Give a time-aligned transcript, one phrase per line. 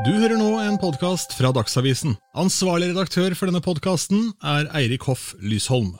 [0.00, 2.14] Du hører nå en podkast fra Dagsavisen.
[2.40, 5.90] Ansvarlig redaktør for denne podkasten er Eirik Hoff Lysholm.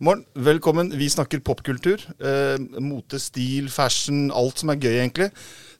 [0.00, 0.88] Morgen, velkommen.
[0.96, 2.00] Vi snakker popkultur.
[2.24, 5.28] Eh, mote, stil, fashion, alt som er gøy, egentlig.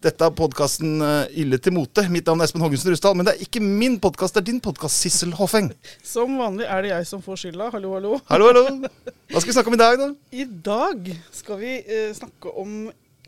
[0.04, 2.04] Dette er podkasten eh, Ille til mote.
[2.12, 3.16] Mitt navn er Espen Hoggensen Rusdal.
[3.16, 5.72] Men det er ikke min podkast, det er din podkast, Sissel Hoffeng.
[6.04, 7.70] Som vanlig er det jeg som får skylda.
[7.72, 8.20] Hallo, hallo.
[8.28, 8.92] Hallo, hallo.
[9.32, 10.10] Hva skal vi snakke om i dag, da?
[10.36, 12.84] I dag skal vi eh, snakke om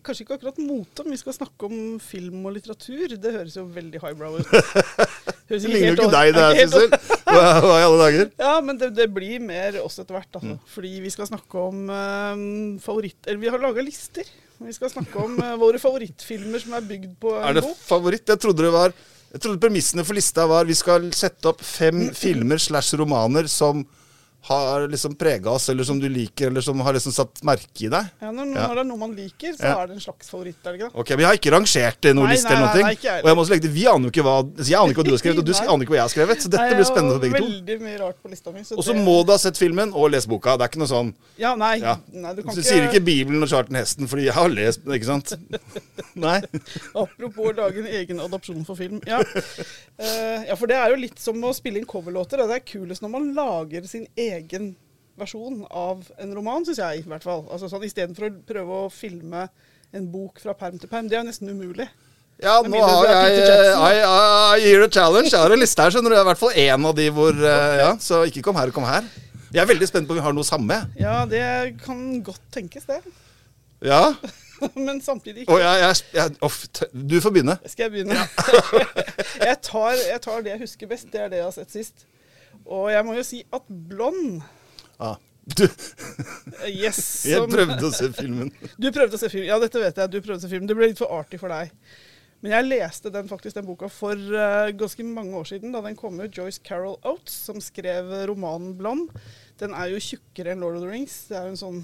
[0.07, 3.16] Kanskje ikke akkurat mote, men vi skal snakke om film og litteratur.
[3.18, 4.52] Det høres jo veldig highbrow ut.
[5.46, 6.94] Det ligner jo ikke deg, det her, Sissel.
[7.26, 8.31] Hva, i alle dager?
[8.43, 10.39] Ja, men det, det blir mer oss etter hvert.
[10.39, 10.57] Altså.
[10.72, 12.40] Fordi vi skal snakke om eh,
[12.82, 13.21] favoritt...
[13.29, 14.26] Eller vi har laga lister.
[14.58, 18.25] Vi skal snakke om uh, våre favorittfilmer som er bygd på en Er det favoritt?
[18.31, 18.95] Jeg trodde det var
[19.34, 23.84] Jeg trodde premissene for lista var vi skal sette opp fem filmer slash romaner som
[24.46, 27.89] har liksom prega oss, eller som du liker, eller som har liksom satt merke i
[27.91, 28.11] deg.
[28.23, 28.67] Ja, når, Ja.
[28.75, 29.82] det er noe man liker, så Ja.
[29.82, 30.57] er det en slags favoritt.
[30.64, 31.00] er det ikke det?
[31.00, 32.67] Ok, men Jeg har ikke rangert noen liste eller noe.
[32.67, 32.87] nei, ting.
[32.87, 34.78] nei, jeg og jeg må også legge til, Vi aner jo ikke hva altså, Jeg
[34.78, 36.37] aner ikke hva du har skrevet, og du aner ikke hva jeg har skrevet.
[36.42, 37.47] Så dette blir spennende for begge to.
[37.47, 38.61] Veldig mye rart på lista mi.
[38.62, 40.57] så Og så det- må du ha sett filmen og lest boka.
[40.57, 41.77] Det er ikke noe sånn Ja, nei.
[41.81, 41.97] ja.
[42.13, 44.95] nei du kan Du sier ikke Bibelen og Charlton Hesten fordi jeg har lest den,
[44.95, 45.33] ikke sant?
[46.17, 46.41] Nei.
[46.95, 49.01] Apropos å lage en egen adopsjon for film.
[49.07, 49.19] Ja.
[49.98, 52.37] Uh, ja, for det er jo litt som å spille inn coverlåter.
[52.47, 54.36] Det er kulest når man lager sin egen
[55.17, 57.47] versjon av en roman, syns jeg i hvert fall.
[57.51, 59.47] Altså sånn Istedenfor å prøve å filme
[59.97, 61.09] en bok fra perm til perm.
[61.09, 61.89] Det er jo nesten umulig.
[62.42, 64.01] Ja, nå har jeg I, I,
[64.61, 65.31] I hear a challenge.
[65.33, 66.19] Jeg har en liste her, skjønner du.
[66.19, 69.07] I hvert fall én av de hvor eh, Ja, så ikke kom her kom her.
[69.55, 70.83] Jeg er veldig spent på om vi har noe samme.
[71.01, 71.47] Ja, det
[71.81, 72.98] kan godt tenkes, det.
[73.87, 74.03] Ja.
[74.87, 75.57] Men samtidig ikke.
[75.62, 76.59] jeg, jeg, jeg off,
[76.92, 77.57] Du får begynne.
[77.64, 78.20] Skal jeg begynne?
[79.48, 81.09] jeg, tar, jeg tar det jeg husker best.
[81.12, 82.07] Det er det jeg har sett sist.
[82.67, 84.42] Og jeg må jo si at Blond
[84.98, 85.17] ah.
[85.47, 87.00] Du, yes, Yes.
[87.31, 88.50] jeg prøvde å se filmen.
[88.83, 89.47] Du prøvde å se filmen.
[89.53, 90.11] Ja, dette vet jeg.
[90.11, 90.67] Du prøvde å se filmen.
[90.67, 91.70] Det ble litt for artig for deg.
[92.42, 95.97] Men jeg leste den faktisk den boka for uh, ganske mange år siden, da den
[95.98, 96.34] kom ut.
[96.34, 99.14] Joyce Carol Oates, som skrev romanen 'Blond'.
[99.62, 101.17] Den er jo tjukkere enn 'Lord of the Rings'.
[101.30, 101.80] Det er jo en sånn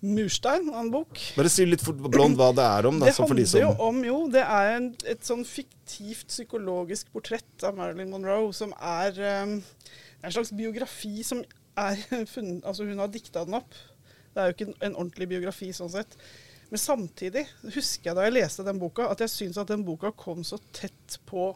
[0.00, 1.20] murstein av en bok.
[1.36, 3.88] Bare si litt fort blond hva det er om, da, Det handler de handler jo
[3.88, 9.18] om jo, det er en, et sånn fiktivt psykologisk portrett av Marilyn Monroe som er
[9.42, 9.56] um,
[10.22, 11.42] en slags biografi som
[11.78, 11.98] er
[12.34, 13.74] funnet Altså, hun har dikta den opp.
[14.34, 16.14] Det er jo ikke en, en ordentlig biografi sånn sett.
[16.68, 20.12] Men samtidig husker jeg da jeg leste den boka, at jeg syns at den boka
[20.14, 21.50] kom så tett på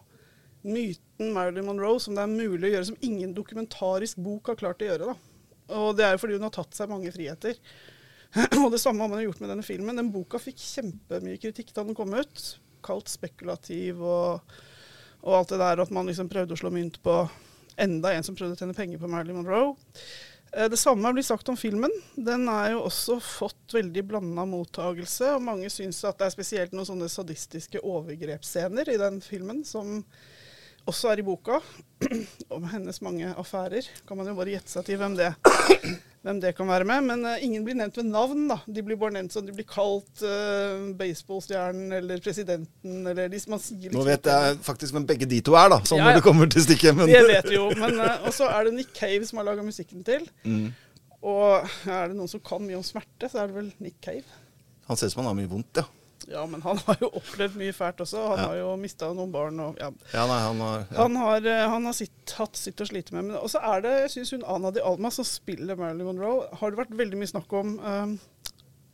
[0.62, 4.82] myten Marilyn Monroe som det er mulig å gjøre, som ingen dokumentarisk bok har klart
[4.82, 5.12] å gjøre.
[5.12, 5.74] da.
[5.78, 7.58] Og det er jo fordi hun har tatt seg mange friheter.
[8.64, 9.98] Og det samme har man gjort med denne filmen.
[9.98, 12.44] Den boka fikk kjempemye kritikk da den kom ut.
[12.82, 14.54] Kalt spekulativ og,
[15.22, 17.20] og alt det der at man liksom prøvde å slå mynt på
[17.80, 19.74] enda en som prøvde å tjene penger på Marilyn Monroe.
[20.52, 21.92] Eh, Det samme blir sagt om filmen.
[22.16, 25.34] Den er jo også fått veldig blanda mottagelse.
[25.36, 30.00] Og mange syns at det er spesielt noen sånne sadistiske overgrepsscener i den filmen som
[30.88, 31.60] også er i boka.
[32.56, 33.88] Om hennes mange affærer.
[34.08, 35.34] Kan man jo bare gjette seg til hvem det,
[36.22, 37.06] hvem det kan være med.
[37.08, 38.58] Men uh, ingen blir nevnt ved navn, da.
[38.66, 43.62] De blir bare nevnt som de blir kalt uh, baseballstjernen eller presidenten eller de, Man
[43.62, 46.20] sier liksom Nå vet jeg faktisk hvem begge de to er, da, sånn Ja, når
[46.20, 46.96] det kommer til stykket.
[46.98, 47.68] Men Det vet vi jo.
[47.78, 50.28] Men uh, Og så er det Nick Cave som har laga musikken til.
[50.52, 50.72] Mm.
[51.22, 54.26] Og er det noen som kan mye om smerte, så er det vel Nick Cave.
[54.88, 55.84] Han ser ut som han har mye vondt, ja.
[56.30, 58.20] Ja, men han har jo opplevd mye fælt også.
[58.32, 58.46] Han Ja.
[58.50, 59.90] har jo mista noen barn og ja.
[60.12, 60.84] Ja, nei, han har.
[60.96, 63.24] Han har, eh, han har sitt, hatt sitt å slite med.
[63.30, 66.70] Men også er det, jeg syns hun Ana de Alma, som spiller Marilyn Monroe, har
[66.70, 68.18] det vært veldig mye snakk om um,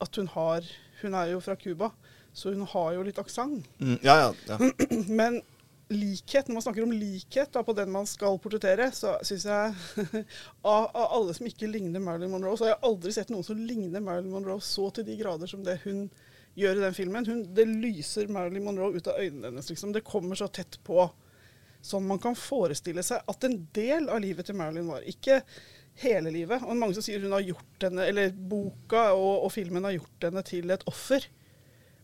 [0.01, 0.63] at hun har
[1.03, 1.93] Hun er jo fra Cuba,
[2.35, 3.69] så hun har jo litt aksent.
[3.79, 4.57] Mm, ja, ja, ja.
[5.21, 5.43] Men
[5.89, 9.75] likhet, når man snakker om likhet da, på den man skal portrettere, så syns jeg
[10.65, 13.57] av, av alle som ikke ligner Marilyn Monroe, så har jeg aldri sett noen som
[13.57, 16.27] ligner Marilyn Monroe så til de grader som det hun gjør
[16.59, 17.27] i den filmen.
[17.27, 19.71] Hun, det lyser Marilyn Monroe ut av øynene hennes.
[19.71, 19.93] Liksom.
[19.95, 21.09] Det kommer så tett på
[21.79, 25.05] Sånn man kan forestille seg at en del av livet til Marilyn var.
[25.07, 25.37] Ikke
[26.03, 26.65] hele livet.
[26.67, 30.27] Og mange som sier hun har gjort henne, eller boka og, og filmen har gjort
[30.27, 31.29] henne til et offer.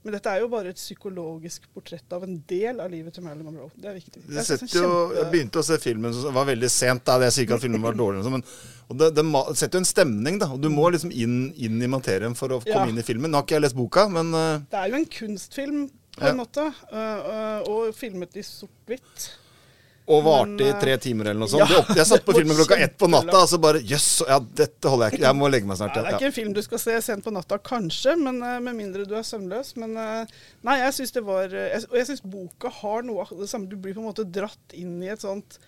[0.04, 3.47] Men dette er jo bare et psykologisk portrett av en del av livet til Marilyn
[3.48, 3.70] Monroe.
[3.81, 4.20] Det er viktig.
[4.28, 7.05] Jeg jo, jeg begynte å se filmen, som var veldig sent.
[7.08, 8.44] da, Jeg sier ikke at filmen var dårlig, men
[9.00, 9.25] det, det
[9.56, 10.38] setter jo en stemning.
[10.43, 12.90] da, og Du må liksom inn, inn i materien for å komme Ja.
[12.93, 13.31] inn i filmen.
[13.32, 15.81] Nå har ikke jeg lest boka, men eh, Det er jo en kunstfilm
[16.19, 16.29] på Ja.
[16.31, 19.31] en måte, øh, øh, og filmet i sort-hvitt.
[20.05, 21.71] Og varte i eh, tre timer eller noe sånt.
[21.75, 24.91] ja, jeg satt på filmen klokka ett på natta, og så bare Jøss, ja, dette
[24.93, 25.27] holder jeg ikke.
[25.27, 25.97] Jeg må legge meg snart.
[25.97, 28.59] Nei, det er ikke en film du skal se sent på natta, kanskje, men øh,
[28.67, 29.75] med mindre du er søvnløs.
[29.81, 30.35] Men øh,
[30.69, 33.71] nei, jeg syns det var Og jeg syns boka har noe av det samme.
[33.71, 35.61] Du blir på en måte dratt inn i et sånt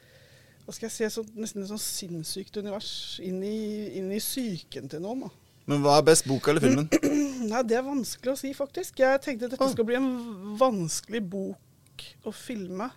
[0.66, 2.90] hva skal jeg si, så, nesten et sånt sinnssykt univers.
[3.22, 5.28] Inn i, inn i psyken til noen.
[5.28, 5.28] da.
[5.70, 6.88] Men hva er best, boka eller filmen?
[7.52, 8.98] Nei, Det er vanskelig å si, faktisk.
[9.02, 10.10] Jeg tenkte dette skal bli en
[10.58, 12.90] vanskelig bok å filme.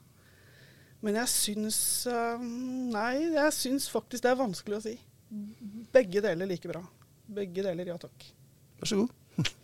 [1.05, 1.79] Men jeg syns
[2.11, 2.41] eh,
[2.91, 4.95] Nei, jeg syns faktisk det er vanskelig å si.
[5.93, 6.81] Begge deler like bra.
[7.29, 8.29] Begge deler, ja takk.
[8.81, 9.15] Vær så god.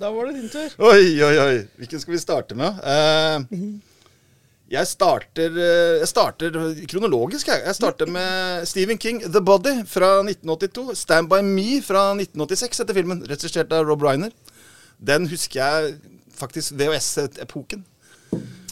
[0.00, 0.74] Da var det din tur.
[0.86, 1.56] Oi, oi, oi.
[1.76, 2.78] Hvilken skal vi starte med?
[2.80, 3.80] Uh,
[4.70, 6.54] jeg starter, eh, jeg starter
[6.88, 7.48] kronologisk.
[7.50, 7.62] Jeg.
[7.66, 10.94] jeg starter med Stephen King, 'The Body' fra 1982.
[10.94, 14.30] 'Stand by Me' fra 1986 etter filmen, regissert av Rob Reiner.
[14.96, 15.98] Den husker jeg
[16.32, 17.84] faktisk VHS-epoken.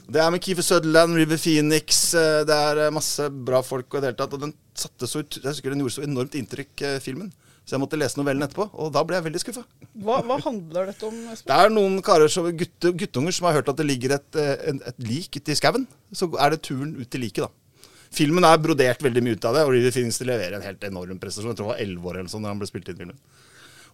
[0.09, 3.99] Det er med Keefer Sutherland, River Phoenix, eh, det er eh, masse bra folk og
[3.99, 4.37] i det hele tatt.
[4.39, 7.29] Og den satte så den gjorde så enormt inntrykk, eh, filmen.
[7.69, 9.67] Så jeg måtte lese novellen etterpå, og da ble jeg veldig skuffa.
[10.01, 11.51] Hva, hva handler dette om, Espen?
[11.51, 14.81] Det er noen karer som, gutte, guttunger som har hørt at det ligger et, et,
[14.89, 15.85] et lik ute i skauen.
[16.17, 17.85] Så er det turen ut til liket, da.
[18.09, 21.21] Filmen er brodert veldig mye ut av det, og River Phoenix leverer en helt enorm
[21.21, 21.53] prestasjon.
[21.53, 23.21] Jeg tror han var 11 år eller sånn da han ble spilt inn i filmen.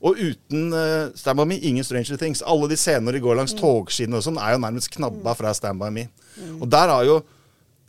[0.05, 2.43] Og uten uh, Stand By Me, ingen Stranger Things.
[2.45, 5.81] Alle de scener de går langs togskinner og sånn, er jo nærmest knabba fra Stand
[5.81, 6.09] By Me.
[6.61, 7.23] Og der har jo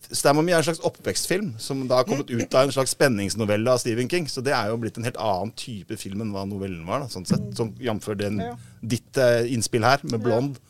[0.06, 2.94] Stand By Me er en slags oppvekstfilm som da har kommet ut av en slags
[2.96, 4.30] spenningsnovelle av Stephen King.
[4.32, 7.12] Så det er jo blitt en helt annen type film enn hva novellen var, da,
[7.12, 7.50] sånn sett.
[7.58, 8.12] Som Jf.
[8.22, 8.54] den Ja.
[8.82, 10.62] ditt uh, innspill her, med blond.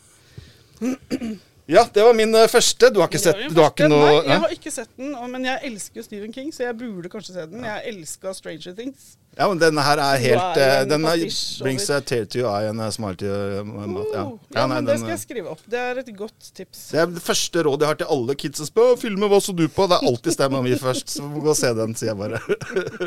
[0.82, 0.96] Ja,
[1.68, 2.90] det var min eh, første.
[2.94, 3.50] Du har ikke sett den.
[3.50, 4.24] jo Du har ikke noe Nei, ja?
[4.30, 7.34] jeg har ikke sett den, men jeg elsker jo Stephen King, så jeg burde kanskje
[7.34, 7.66] se den.
[7.66, 9.16] Jeg elska Stranger Things.
[9.36, 12.70] Ja, men denne her er helt er eh, Den brings a tear to your eye
[12.70, 14.14] and a smile to your mouth.
[14.14, 14.24] Ja.
[14.30, 15.66] Oh, Ja, ja, nei, men det skal eh, jeg skrive opp.
[15.74, 16.86] Det er et godt tips.
[16.94, 19.58] Det er det første rådet jeg har til alle kids som spør filmer hva så
[19.58, 19.90] du på.
[19.90, 22.40] Det er alltid stemma mi først, så gå og se den, sier jeg bare.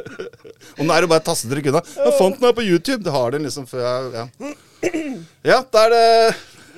[0.78, 1.86] og nå er det bare å taste dere unna.
[2.02, 3.00] Jeg fant den her på YouTube.
[3.06, 4.28] Det har den liksom før jeg Ja,
[5.54, 6.06] ja da er det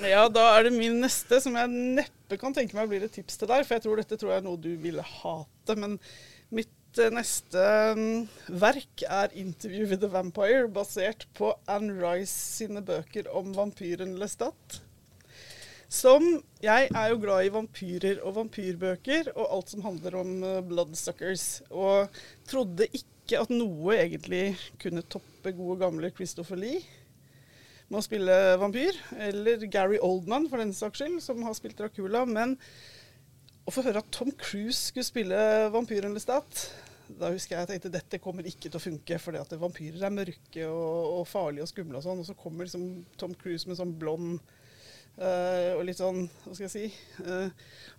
[0.00, 1.69] Ja, da er det min neste, som jeg
[1.99, 3.67] neppe kan tenke meg blir et tips til deg.
[3.67, 5.76] For jeg tror dette tror jeg er noe du ville hate.
[5.76, 5.99] Men
[6.56, 7.64] mitt eh, neste
[7.99, 8.23] mm,
[8.62, 14.81] verk er 'Interview with the Vampire', basert på Anne Rice sine bøker om vampyren Lestat.
[15.91, 20.62] Som Jeg er jo glad i vampyrer og vampyrbøker og alt som handler om eh,
[20.64, 21.61] bloodsuckers.
[21.69, 22.08] Og
[22.49, 26.81] trodde ikke at noe egentlig kunne toppe gode gamle Christopher Lee
[27.90, 28.96] med å spille vampyr.
[29.28, 32.25] Eller Gary Oldman, for den saks skyld, som har spilt Dracula.
[32.28, 32.56] Men
[33.66, 35.42] å få høre at Tom Cruise skulle spille
[35.75, 36.70] vampyren Lestat
[37.19, 40.14] da husker jeg jeg tenkte dette kommer ikke til å funke, fordi at vampyrer er
[40.14, 42.22] mørke og, og farlige og skumle og sånn.
[42.22, 42.87] Og så kommer liksom
[43.20, 44.38] Tom Cruise med sånn blond
[45.16, 46.84] eh, og litt sånn Hva skal jeg si
[47.25, 47.50] eh,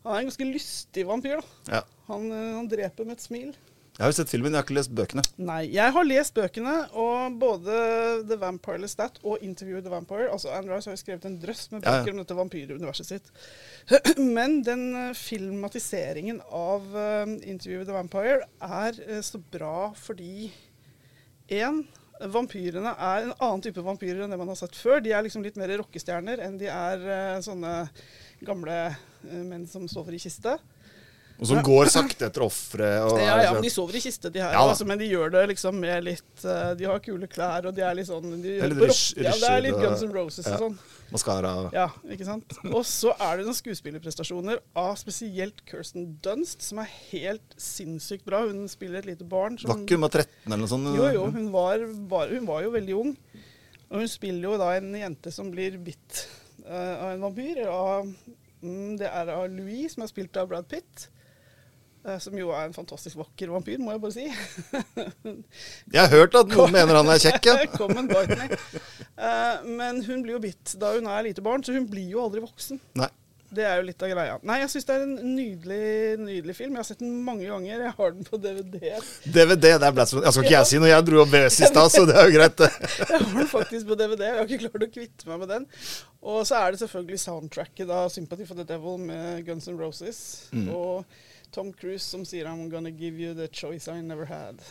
[0.03, 1.77] Han er en ganske lystig vampyr, da.
[1.79, 1.83] Ja.
[2.11, 3.53] Han, eh, han dreper med et smil.
[4.01, 5.21] Jeg har jo sett filmen, jeg har ikke lest bøkene.
[5.45, 7.75] Nei, jeg har lest bøkene, og både
[8.25, 11.35] The Vampire Lestat og Interview with the Vampire Altså Anne Rice har jo skrevet en
[11.43, 11.99] drøss med Ja, ja.
[11.99, 13.29] bøker om dette vampyruniverset sitt.
[14.39, 20.49] Men den eh, filmatiseringen av eh, Interview with the Vampire er eh, så bra fordi
[21.61, 21.83] én
[22.33, 24.97] Vampyrene er en annen type vampyrer enn det man har sett før.
[25.01, 27.71] De er liksom litt mer rockestjerner enn de er sånne
[28.45, 28.81] gamle
[29.29, 30.57] menn som sover i kiste.
[31.41, 33.01] Og som går sakte etter offeret.
[33.01, 34.51] og- Ja, ja, men de sover i kiste, de her.
[34.53, 37.73] Ja altså, men de gjør det liksom med litt eh, De har kule klær, og
[37.73, 40.03] de er litt sånn de, Det er litt på rock- ja, det er litt Guns
[40.05, 40.77] N' Roses og sånn.
[41.11, 41.71] Maskara.
[41.73, 42.53] Ja, ikke sant?
[42.69, 48.45] Og så er det noen skuespillerprestasjoner av spesielt Kirsten Dunst, som er helt sinnssykt bra.
[48.45, 49.57] Hun spiller et lite barn.
[49.57, 50.95] som- Var ikke hun var 13 eller noe sånt?
[50.95, 53.17] Jo, jo, hun var, bare, hun var jo veldig ung.
[53.91, 56.27] Og hun spiller jo da en jente som blir bitt
[56.69, 57.65] uh, av en vampyr.
[57.67, 58.05] Av,
[58.63, 61.09] mm, det er av Louis, som er spilt av Brad Pitt.
[62.05, 64.27] Eh, som jo er en fantastisk vakker vampyr, må jeg bare si.
[65.93, 67.57] Jeg har hørt at noen mener han er kjekk, ja.
[69.21, 72.23] Eh, men hun blir jo bitt da hun er lite barn, så hun blir jo
[72.23, 72.79] aldri voksen.
[72.97, 73.11] Nei.
[73.51, 74.35] Det er jo litt av greia.
[74.47, 75.87] Nei, jeg syns det er en nydelig,
[76.23, 76.71] nydelig film.
[76.77, 77.81] Jeg har sett den mange ganger.
[77.83, 78.77] Jeg har den på DVD.
[79.25, 80.13] DVD, det er Blatz.
[80.15, 82.29] Jeg skal ikke jeg si noe, jeg dro opp VS i stad, så det er
[82.29, 82.69] jo greit, det.
[83.01, 84.23] Jeg har den faktisk på DVD.
[84.29, 85.67] Jeg har ikke klart å kvitte meg med den.
[86.31, 90.21] Og så er det selvfølgelig soundtracket, da, 'Sympathy for the Devil' med Guns N' Roses.
[90.55, 90.69] Mm.
[90.71, 91.03] Og
[91.51, 94.61] Tom Cruise som sier 'I'm gonna give you the choice I never had'.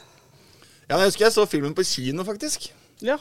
[0.89, 2.73] Ja, jeg husker jeg så filmen på kino, faktisk.
[3.03, 3.17] Ja,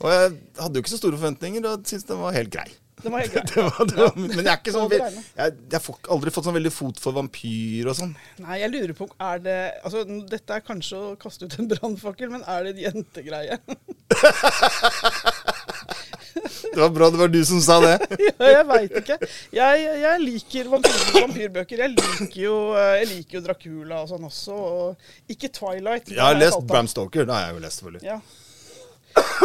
[0.00, 2.66] Og jeg hadde jo ikke så store forventninger, og syntes den var helt grei.
[3.02, 3.42] den var helt grei.
[3.54, 4.90] Det var, det var, men jeg er ikke sånn.
[5.36, 8.16] Jeg, jeg får aldri fått sånn veldig fot for vampyr og sånn.
[8.44, 12.30] Nei, jeg lurer på Er det Altså, dette er kanskje å kaste ut en brannfakkel,
[12.32, 13.58] men er det en jentegreie?
[16.36, 17.94] Det var bra det var du som sa det.
[18.26, 19.16] ja, jeg veit ikke.
[19.56, 21.84] Jeg, jeg liker vampyr, vampyrbøker.
[21.86, 24.56] Jeg liker, jo, eh, jeg liker jo Dracula og sånn også.
[24.56, 26.12] Og ikke Twilight.
[26.12, 27.28] Jeg har lest Bram Stoker.
[27.28, 28.06] Det har jeg jo lest, selvfølgelig.
[28.06, 28.20] Ja.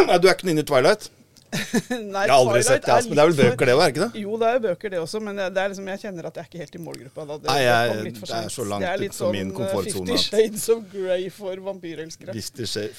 [0.04, 1.08] Nei, du er ikke inne i Twilight?
[2.12, 3.80] Nei, Jeg har aldri Twilight sett det, altså, men det er vel bøker, det òg,
[3.82, 4.20] er det ikke det?
[4.22, 6.42] Jo, det er jo bøker, det også, men det er liksom, jeg kjenner at jeg
[6.44, 7.26] er ikke helt i målgruppa.
[7.28, 7.36] Da.
[7.42, 10.06] Det, Nei, jeg- det er så langt Det er ut litt min sånn, eh, komfortsone
[10.16, 12.36] Fifty Shades of Grey for vampyrelskere.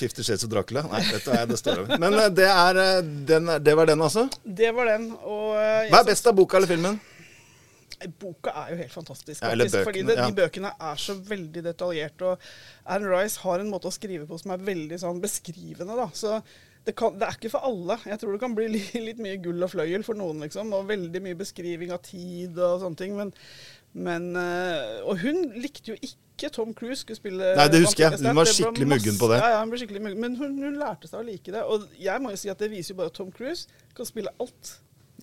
[0.03, 0.83] Fifty Shades, of Dracula?
[0.91, 1.97] Nei, dette er det står over.
[2.05, 3.01] Men eh, det, er, eh,
[3.33, 4.27] den, det var den, altså.
[4.45, 5.09] Det var den.
[5.23, 5.57] Og
[5.89, 6.99] Hva er best av boka eller filmen?
[8.19, 10.25] Boka er jo helt fantastisk, Ja, faktisk, fordi det, ja.
[10.27, 12.33] de bøkene er så veldig detaljerte.
[12.33, 12.37] Og
[12.85, 15.95] Anne Rice har en måte å skrive på som er veldig sånn beskrivende.
[15.95, 16.41] da, så
[16.85, 17.95] det, kan, det er ikke for alle.
[18.09, 20.73] Jeg tror det kan bli li- litt mye gull og fløyel for noen, liksom.
[20.75, 23.15] Og veldig mye beskriving av tid og sånne ting.
[23.19, 23.31] Men,
[23.93, 28.19] men eh, Og hun likte jo ikke Tom Cruise skulle spille Nei, det husker jeg.
[28.25, 29.37] Hun var skikkelig masse- muggen på det.
[29.43, 30.23] Ja, ja, hun ble skikkelig muggen.
[30.25, 31.61] Men hun, hun lærte seg å like det.
[31.63, 34.33] Og jeg må jo si at det viser jo bare at Tom Cruise kan spille
[34.43, 34.73] alt.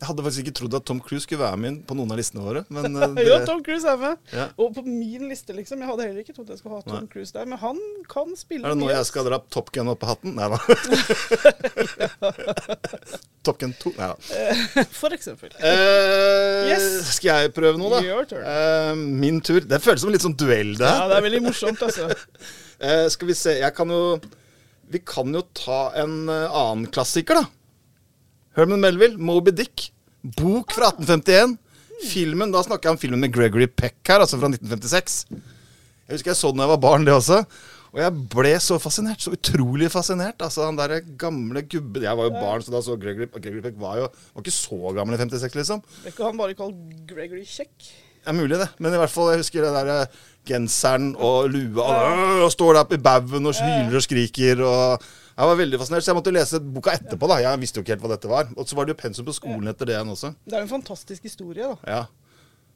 [0.00, 2.40] Jeg hadde faktisk ikke trodd at Tom Cruise skulle være med på noen av listene
[2.44, 2.62] våre.
[2.72, 2.84] Men
[3.18, 3.24] det...
[3.28, 4.14] Ja, Tom Cruise er med.
[4.32, 4.46] Ja.
[4.56, 5.76] Og på min liste, liksom.
[5.84, 7.10] Jeg hadde heller ikke trodd jeg skulle ha Tom Nei.
[7.12, 7.76] Cruise der, men han
[8.08, 10.32] kan spille er det nå jeg skal dra Top Gun opp av hatten?
[10.38, 10.58] Nei da.
[13.42, 13.92] Top Gun 2?
[13.98, 14.16] Nei da.
[14.94, 15.50] For eksempel.
[15.58, 16.84] Eh, Yes.
[17.16, 18.00] Skal jeg prøve noe, da?
[18.04, 18.44] Your turn.
[18.46, 19.60] Eh, min tur.
[19.66, 22.10] Det føles som litt sånn duell, det Ja, det er veldig morsomt, altså.
[22.80, 24.16] Eh, skal vi se Jeg kan jo
[24.88, 27.44] Vi kan jo ta en eh, annen klassiker, da.
[28.60, 29.88] Herman Melville, Moby Dick.
[30.20, 31.56] Bok fra 1851.
[32.10, 35.24] Filmen, Da snakker jeg om filmen med Gregory Peck her, altså fra 1956.
[35.30, 37.42] Jeg husker jeg så den da jeg var barn, det også.
[37.90, 39.22] Og jeg ble så fascinert.
[39.22, 40.38] Så utrolig fascinert.
[40.44, 43.80] Altså, Han derre gamle gubben Jeg var jo barn, så da så Gregory, Gregory Peck
[43.80, 45.82] var jo var ikke så gammel i 56, liksom.
[46.02, 46.78] Ble ikke han bare kalt
[47.10, 47.44] Gregory?
[47.44, 48.68] Det er mulig, det.
[48.78, 52.74] Men i hvert fall, jeg husker det der eh, genseren og lua og, og står
[52.76, 54.62] der oppe i baugen og hyler og skriker.
[54.66, 55.08] og
[55.40, 57.28] Jeg var veldig fascinert, så jeg måtte lese boka etterpå.
[57.30, 57.38] da.
[57.40, 58.48] Jeg visste jo ikke helt hva dette var.
[58.60, 60.34] Og så var det jo pensum på skolen etter det igjen også.
[60.44, 61.78] Det er jo en fantastisk historie, da.
[61.88, 62.02] Ja.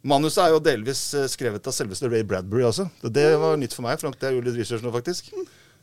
[0.04, 2.86] Manuset er jo delvis eh, skrevet av selveste Ray Bradbury også.
[3.02, 4.00] Så det var nytt for meg.
[4.00, 5.28] for Jeg gjorde litt research nå, faktisk.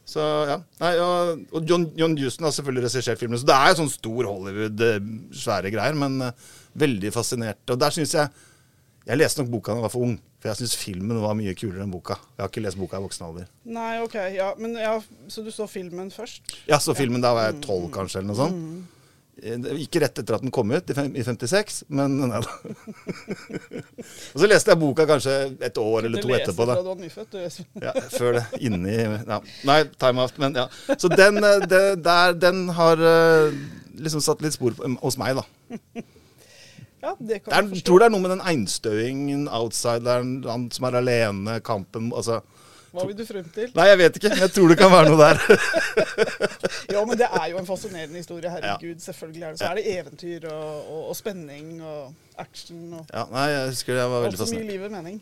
[0.10, 0.58] Så ja.
[0.82, 3.38] Nei, og, og John, John Houston har selvfølgelig regissert filmen.
[3.38, 5.00] Så det er jo sånn stor Hollywood, eh,
[5.44, 6.02] svære greier.
[6.02, 6.50] Men uh,
[6.82, 7.62] veldig fascinert.
[7.70, 8.48] Og der syns jeg
[9.10, 10.18] Jeg leste nok boka da jeg var for ung.
[10.42, 12.16] For jeg syns filmen var mye kulere enn boka.
[12.34, 13.46] Jeg har ikke lest boka i voksen alder.
[13.70, 14.16] Nei, OK.
[14.34, 14.96] Ja, men ja,
[15.30, 16.42] Så du så filmen først?
[16.68, 18.98] Ja, så filmen da var jeg tolv, kanskje, eller noe sånt.
[19.42, 22.52] Eh, Ikke rett etter at den kom ut, i fem- i 56, men nei da.
[24.34, 26.66] og så leste jeg boka kanskje et år eller to etterpå.
[26.70, 26.76] da.
[26.82, 27.64] du var nyfødt, du.
[27.86, 28.44] Ja, før det.
[28.66, 29.40] Inni ja.
[29.70, 30.68] Nei, time out, men ja.
[30.98, 33.56] Så den, eh, det, der, den har eh,
[34.02, 35.46] liksom satt litt spor på- hos meg, da.
[37.01, 40.67] Ja, det kan Det er, jeg tror det er noe med den einstøingen, outsideren, han
[40.72, 42.41] som er alene, kampen altså
[42.91, 43.70] Hva vil du frem til?
[43.77, 44.31] Nei, jeg vet ikke.
[44.36, 45.38] Jeg tror det kan være noe der.
[46.91, 48.50] Ja, men det er jo en fascinerende historie.
[48.51, 49.70] Herregud, selvfølgelig er det så.
[49.70, 54.10] er det eventyr og, og, og spenning og action og Ja, nei, jeg husker jeg
[54.12, 55.22] var veldig alt som gir livet mening.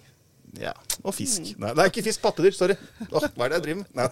[0.58, 0.72] Ja,
[1.06, 1.52] Og fisk.
[1.62, 2.56] Nei, det er ikke fisk, pattedyr.
[2.58, 2.76] Sorry.
[3.06, 4.10] Åh, hva er det jeg driver med?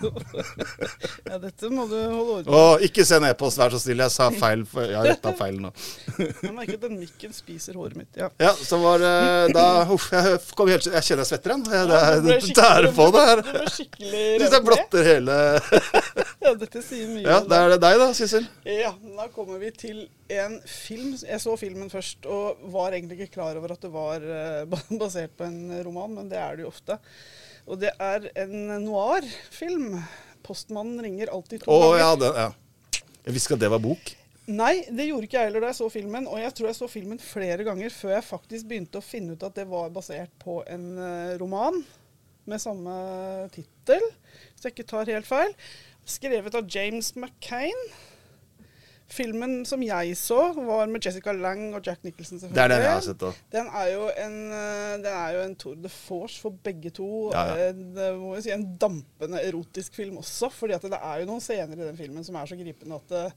[1.27, 2.59] Ja, dette må du holde orden på.
[2.59, 4.03] Åh, ikke send e-post, vær så snill.
[4.05, 4.63] Jeg sa feil.
[4.77, 5.71] Jeg har retta feil nå.
[6.45, 8.11] Jeg merker at den mikken spiser håret mitt.
[8.19, 8.29] Ja.
[8.41, 9.13] Ja, så var det
[9.57, 11.65] da Uff, jeg, kom helt, jeg kjenner jeg svetter igjen.
[11.67, 13.41] Det, er tære på det her.
[13.43, 14.41] Du ble skikkelig rødt.
[14.43, 15.37] synes jeg blotter hele
[16.47, 17.25] Ja, dette sier mye.
[17.25, 18.45] Ja, da er det deg, da, Sissel.
[18.63, 21.09] Ja, da kommer vi til en film.
[21.19, 25.35] Jeg så filmen først og var egentlig ikke klar over at det var eh, basert
[25.35, 26.95] på en roman, men det er det jo ofte.
[27.67, 29.99] Og det er en noir-film.
[30.47, 31.83] 'Postmannen ringer alltid to ganger'.
[31.83, 31.99] ganger'.
[31.99, 33.03] ja, det, ja.
[33.25, 34.13] Jeg visste ikke at det var bok.
[34.47, 36.27] Nei, det gjorde ikke jeg heller da jeg så filmen.
[36.31, 39.43] Og jeg tror jeg så filmen flere ganger før jeg faktisk begynte å finne ut
[39.43, 41.81] at det var basert på en eh, roman
[42.47, 42.95] med samme
[43.51, 44.05] tittel,
[44.53, 45.51] hvis jeg ikke tar helt feil.
[46.07, 47.87] Skrevet av James McCain.
[49.07, 50.35] Filmen som jeg så,
[50.67, 52.41] var med Jessica Lang og Jack Nicholson.
[52.43, 53.43] Det er den jeg har sett også.
[53.55, 57.07] Den er jo en, eh, den er jo en tour de force for begge to.
[57.31, 57.69] Ja, ja.
[57.71, 60.49] En, eh, må si, en dampende erotisk film også.
[60.51, 63.31] fordi det er jo noen scener i den filmen som er så gripende at eh,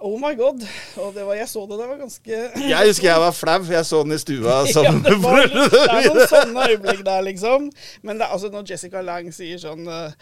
[0.00, 0.62] Oh my god.
[1.02, 2.30] Og det var, jeg så det, det var ganske
[2.68, 3.58] Jeg husker jeg var flau.
[3.68, 7.04] Jeg så den i stua sammen det, med var, litt- det er noen sånne øyeblikk
[7.04, 7.68] der, liksom.
[8.02, 10.16] Men det altså når Jessica Lang sier sånn eh,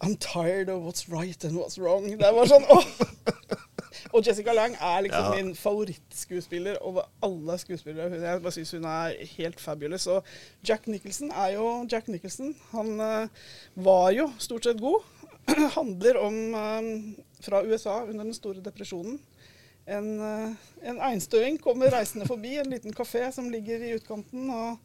[0.00, 2.06] I'm tired of what's right and what's wrong.
[2.06, 2.84] Det var sånn åh!
[4.14, 5.34] Og Jessica Lang er liksom Ja.
[5.34, 8.20] min favorittskuespiller over alle skuespillere.
[8.20, 10.06] Jeg bare syns hun er helt fabulous.
[10.06, 10.22] Og
[10.68, 12.54] Jack Nicholson er jo Jack Nicholson.
[12.70, 13.28] Han uh,
[13.74, 15.02] var jo stort sett god.
[15.76, 19.18] Handler om um, fra USA under den store depresjonen.
[19.88, 24.78] En, uh, en einstøing kommer reisende forbi en liten kafé som ligger i utkanten, og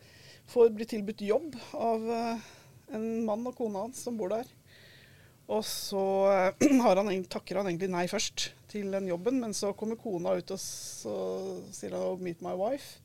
[0.47, 2.51] får bli tilbudt jobb av uh,
[2.95, 4.47] en mann og kona hans som bor der.
[5.53, 9.73] Og så eh, har han, takker han egentlig nei først til den jobben, men så
[9.77, 11.15] kommer kona ut og så
[11.75, 12.99] sier han 'meet my wife'.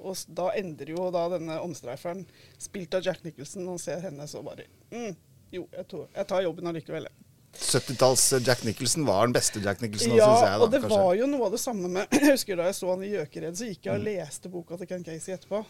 [0.00, 2.22] Og da endrer jo da denne omstreiferen,
[2.58, 5.16] spilt av Jack Nicholson, og ser henne så bare mm,
[5.52, 7.04] Jo, jeg, tror, jeg tar jobben allikevel.
[7.10, 7.12] jeg.
[7.52, 10.58] 70-talls Jack Nicholson var den beste Jack Nicholson, Ja, syns jeg.
[10.58, 10.98] da, og det kanskje.
[11.02, 13.56] var jo noe av det samme med Jeg husker da jeg så han i 'Gjøkered',
[13.58, 13.98] så gikk jeg Mm.
[14.00, 15.64] og leste boka til Ken Casey etterpå.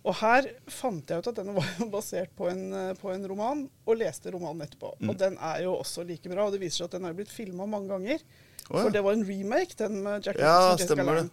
[0.00, 3.66] Og her fant jeg ut at denne var basert på en, eh, på en roman,
[3.84, 4.94] og leste romanen etterpå.
[5.00, 5.12] Mm.
[5.12, 7.32] Og den er jo også like bra, og det viser seg at den er blitt
[7.32, 8.24] filma mange ganger.
[8.70, 8.84] Oh, ja.
[8.84, 11.30] For det var en remake, den med Jack Ja, Nicholson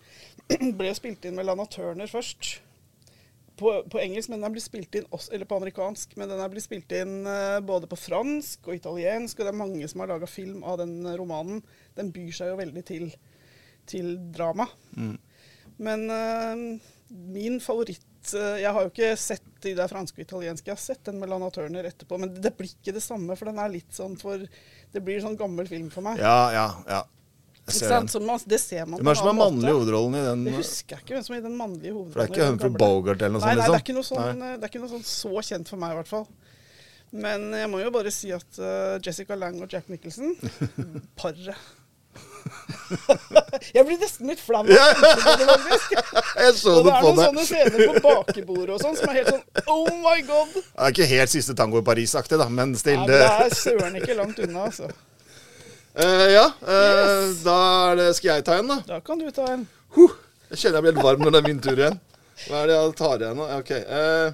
[0.80, 2.58] Ble spilt inn med Lana Turner først.
[3.58, 6.14] på, på engelsk, men den blir spilt inn også, eller på amerikansk.
[6.20, 9.62] Men den er blitt spilt inn eh, både på fransk og italiensk, og det er
[9.64, 11.64] mange som har laga film av den romanen.
[11.98, 13.08] Den byr seg jo veldig til,
[13.90, 14.68] til drama.
[15.78, 16.62] Men eh,
[17.10, 20.68] min favoritt eh, Jeg har jo ikke sett de der franske og italienske.
[20.70, 23.50] Jeg har sett den med Lana Turner etterpå, men det blir ikke det samme, for
[23.50, 26.20] den er litt sånn for Det blir sånn gammel film for meg.
[26.24, 27.04] Ja, ja, ja.
[27.68, 30.44] Ser man, det ser man Hvem er det som er mannlig i hovedrollen i den?
[30.48, 32.14] Det husker jeg ikke hvem som er i den mannlige hovedrollen.
[32.14, 32.76] For det er ikke Humphrey.
[32.80, 33.58] Bogart eller noe Nei, sånt?
[33.58, 33.84] nei, det er liksom?
[33.84, 36.30] ikke noe sånn, det er ikke noe sånn så kjent for meg, i hvert fall.
[37.26, 40.32] Men jeg må jo bare si at uh, Jessica Lang og Jack Nicholson
[41.20, 41.68] Paret.
[43.76, 44.62] jeg blir nesten litt flau.
[44.64, 46.24] av å tenke på det.
[46.38, 49.74] Jeg Og det er noen sånne scener på bakebordet og sånn som er helt sånn
[49.74, 50.56] Oh my god!
[50.56, 53.04] Det er ikke helt siste tango i Paris-aktig, da, men still.
[53.04, 54.92] Nei, det er søren ikke langt unna, altså.
[55.98, 57.42] Uh, ja, uh, Yes.
[57.46, 57.60] da
[57.98, 58.82] det, skal jeg ta en, da.
[58.96, 59.66] Da kan du ta en.
[59.98, 60.14] Huh,
[60.52, 62.00] jeg kjenner jeg blir helt varm når det er min tur igjen.
[62.46, 63.50] Hva er det jeg tar igjen nå?
[63.58, 63.74] Ok.
[63.90, 64.28] Uh,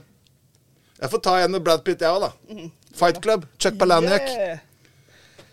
[0.99, 2.67] jeg får ta en med Brad Pitt, jeg òg, da.
[2.93, 3.47] Fight Club.
[3.57, 4.29] Chuck Palahniuk.
[4.29, 4.61] Yeah.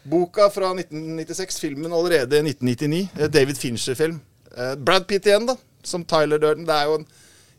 [0.09, 3.09] Boka fra 1996, filmen allerede i 1999.
[3.19, 4.21] Eh, David Fincher-film.
[4.57, 5.57] Eh, Brad Pitt igjen, da.
[5.83, 6.67] Som Tyler Durden.
[6.69, 7.07] Det er jo en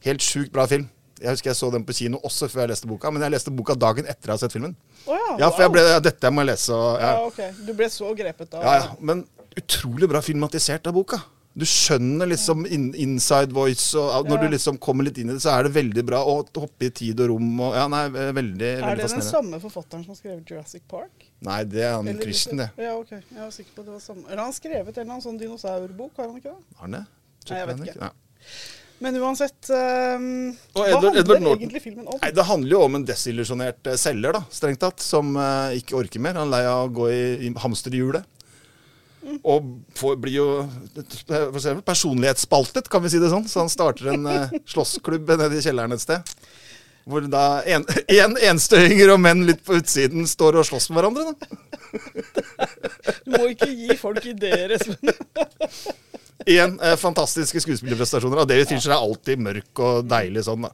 [0.06, 0.88] helt sjukt bra film.
[1.22, 3.52] Jeg husker jeg så den på kino også før jeg leste boka, men jeg leste
[3.54, 4.74] boka dagen etter jeg har sett filmen.
[5.06, 6.74] Oh, ja, Ja, for jeg ble, dette jeg lese.
[6.74, 7.28] Og, Ja, ja.
[7.28, 7.60] ok.
[7.68, 8.96] Du ble så grepet av Ja, ja.
[9.00, 11.22] Men utrolig bra filmatisert av boka.
[11.52, 15.42] Du skjønner liksom in, inside voice, og når du liksom kommer litt inn i det,
[15.44, 16.22] så er det veldig bra.
[16.24, 18.92] å hoppe i tid og rom og Ja, nei, veldig, fascinerende.
[18.92, 21.28] Er det den samme forfatteren som har skrevet Jurassic Park?
[21.44, 22.70] Nei, det er han Eller Christian, det.
[22.80, 23.12] Ja, ok.
[23.18, 24.24] Jeg var sikker på at det var samme.
[24.30, 26.78] Eller han har skrevet en eller annen sånn dinosaurbok, har han ikke det?
[26.78, 27.04] Har han det?
[27.50, 28.00] Nei, jeg vet ikke.
[28.08, 28.14] Ja.
[29.02, 30.26] Men uansett um,
[30.78, 32.20] Hva Edward- handler Edward egentlig filmen om?
[32.22, 35.98] Nei, Det handler jo om en desillusjonert eh, selger, da, strengt tatt, som uh, ikke
[35.98, 36.38] orker mer.
[36.38, 38.28] Han er lei av å gå i, i hamsterhjulet.
[39.22, 40.48] Og får, blir jo
[41.86, 43.48] personlighetsspaltet, kan vi si det sånn.
[43.50, 46.34] Så han starter en uh, slåssklubb nede i kjelleren et sted.
[47.10, 47.86] Hvor da en,
[48.22, 51.34] en enstøinger og menn litt på utsiden står og slåss med hverandre.
[51.34, 51.52] da.
[53.26, 55.12] Du må ikke gi folk ideer, Espen.
[56.52, 58.42] Igjen eh, fantastiske skuespillerprestasjoner.
[58.42, 60.66] Og David Fincher er alltid mørk og deilig sånn.
[60.66, 60.72] da.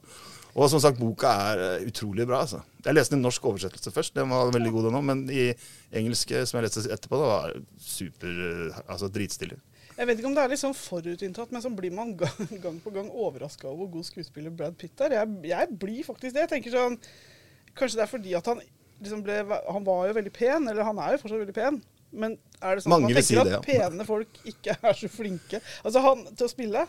[0.58, 2.42] Og som sagt, boka er eh, utrolig bra.
[2.42, 2.64] altså.
[2.82, 5.02] Jeg leste den i norsk oversettelse først, den var veldig god nå.
[5.06, 5.52] Men i
[5.94, 9.60] engelsk, eh, som jeg leste etterpå, det var super eh, altså dritstille.
[9.98, 12.82] Jeg vet ikke om det er litt sånn forutinntatt, men så blir man gang, gang
[12.82, 15.20] på gang overraska over hvor god skuespiller Brad Pitt er.
[15.20, 16.48] Jeg, jeg blir faktisk det.
[16.48, 16.98] Jeg tenker sånn
[17.78, 18.62] Kanskje det er fordi at han
[18.98, 21.78] liksom ble Han var jo veldig pen, eller han er jo fortsatt veldig pen.
[22.18, 23.66] Men er det sånn Mange at man tenker si at det, ja.
[23.68, 25.62] pene folk ikke er så flinke?
[25.84, 26.88] Altså han til å spille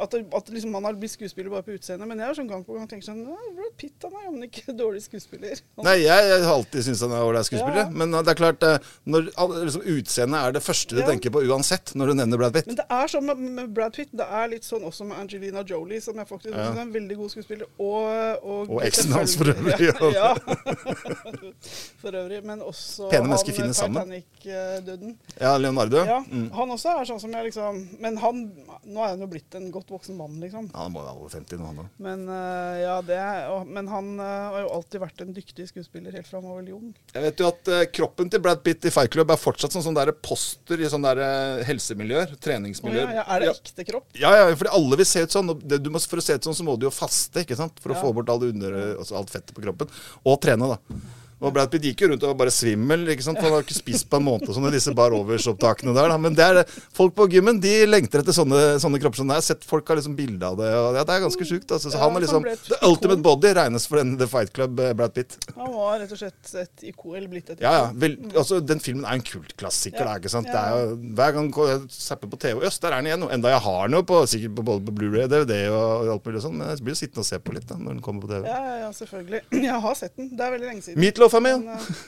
[0.00, 2.08] At, at liksom man har blitt skuespiller bare på utseendet.
[2.08, 4.72] Men jeg har sånn gang på gang tenkt sånn Brad Pitt han er jammen ikke
[4.82, 5.60] dårlig skuespiller.
[5.76, 7.82] Han, Nei, jeg, jeg har alltid syntes han er ålreit skuespiller.
[7.84, 7.90] Ja.
[8.02, 9.28] Men eh, det er klart, eh, når
[9.66, 11.08] liksom, utseendet er det første du Ja.
[11.10, 12.66] tenker på uansett når du nevner Brad Pitt.
[12.70, 14.10] Men det er sånn med, med Brad Pitt.
[14.16, 16.70] Det er litt sånn også med Angelina Jolie, som jeg faktisk Ja.
[16.72, 17.68] er en veldig god skuespiller.
[17.78, 20.32] Og, og, Og eksen hans for øvrig, Ja, ja.
[22.00, 22.40] for øvrig.
[22.44, 24.10] Men også Pene mennesker finnes sammen.
[24.40, 25.16] Titanic-døden.
[25.40, 26.04] Ja, Leonardo.
[26.06, 26.50] Ja, Mm.
[26.54, 28.40] Han også er sånn som jeg liksom Men han
[28.86, 30.68] Nå er han jo blitt en godt voksen mann, liksom.
[30.72, 31.88] Ja, han må være over 50 nå, han òg.
[32.06, 33.18] Men uh, ja, det
[33.52, 36.60] og, Men han uh, har jo alltid vært en dyktig skuespiller helt fra han var
[36.60, 36.88] veldig ung.
[37.14, 39.84] Jeg vet jo at uh, kroppen til Brad Pitt i Fight Club er fortsatt sånn,
[39.86, 43.08] sånn der poster i sånne der, helsemiljøer, helsemiljøer.
[43.10, 43.56] Oh, ja, ja, er det Ja.
[43.58, 44.10] ekte kropp?
[44.18, 45.54] Ja, ja, fordi alle vil se ut sånn.
[45.54, 47.58] og Det, du må, for å se ut sånn, så må du jo faste, ikke
[47.58, 47.80] sant?
[47.82, 49.90] For å få bort alle under, altså alt fettet på kroppen.
[50.24, 51.00] Og trene, da.
[51.40, 53.40] Og Brad Pitt gikk jo rundt og var bare svimmel, ikke sant?
[53.40, 56.10] han har ikke spist på en måned sånn i disse bar overs-opptakene der.
[56.12, 56.18] Da.
[56.20, 56.60] Men det er,
[56.96, 59.46] folk på gymmen de lengter etter sånne, sånne kropper som det er.
[59.46, 61.70] Sett folk har liksom bilde av det, og ja, det er ganske sjukt.
[61.72, 61.92] Altså.
[61.92, 62.90] Så han er liksom The ikon.
[62.90, 65.38] ultimate body regnes for den The Fight Club, eh, Brad Pitt.
[65.56, 67.86] Han var rett og slett et ikon, eller blitt et Ja, ja.
[67.94, 70.00] Vel, altså, den filmen er en kultklassiker.
[70.04, 70.10] Ja.
[70.10, 70.50] Det er ikke sant?
[70.52, 70.60] Ja.
[70.60, 73.24] Det er hver gang jeg zapper på TV Øst, der er den igjen.
[73.24, 76.28] og Enda jeg har den jo på, sikkert på, både på Blu-ray DVD og alt
[76.28, 78.26] mulig sånn, men jeg blir jo sittende og se på litt da, når den kommer
[78.26, 78.44] på TV.
[78.50, 79.42] Ja, ja, ja, selvfølgelig.
[79.70, 80.30] Jeg har sett den.
[80.36, 81.00] Det er veldig lenge siden.
[81.00, 81.78] Meatloaf Men, ja.
[81.78, 82.00] eh,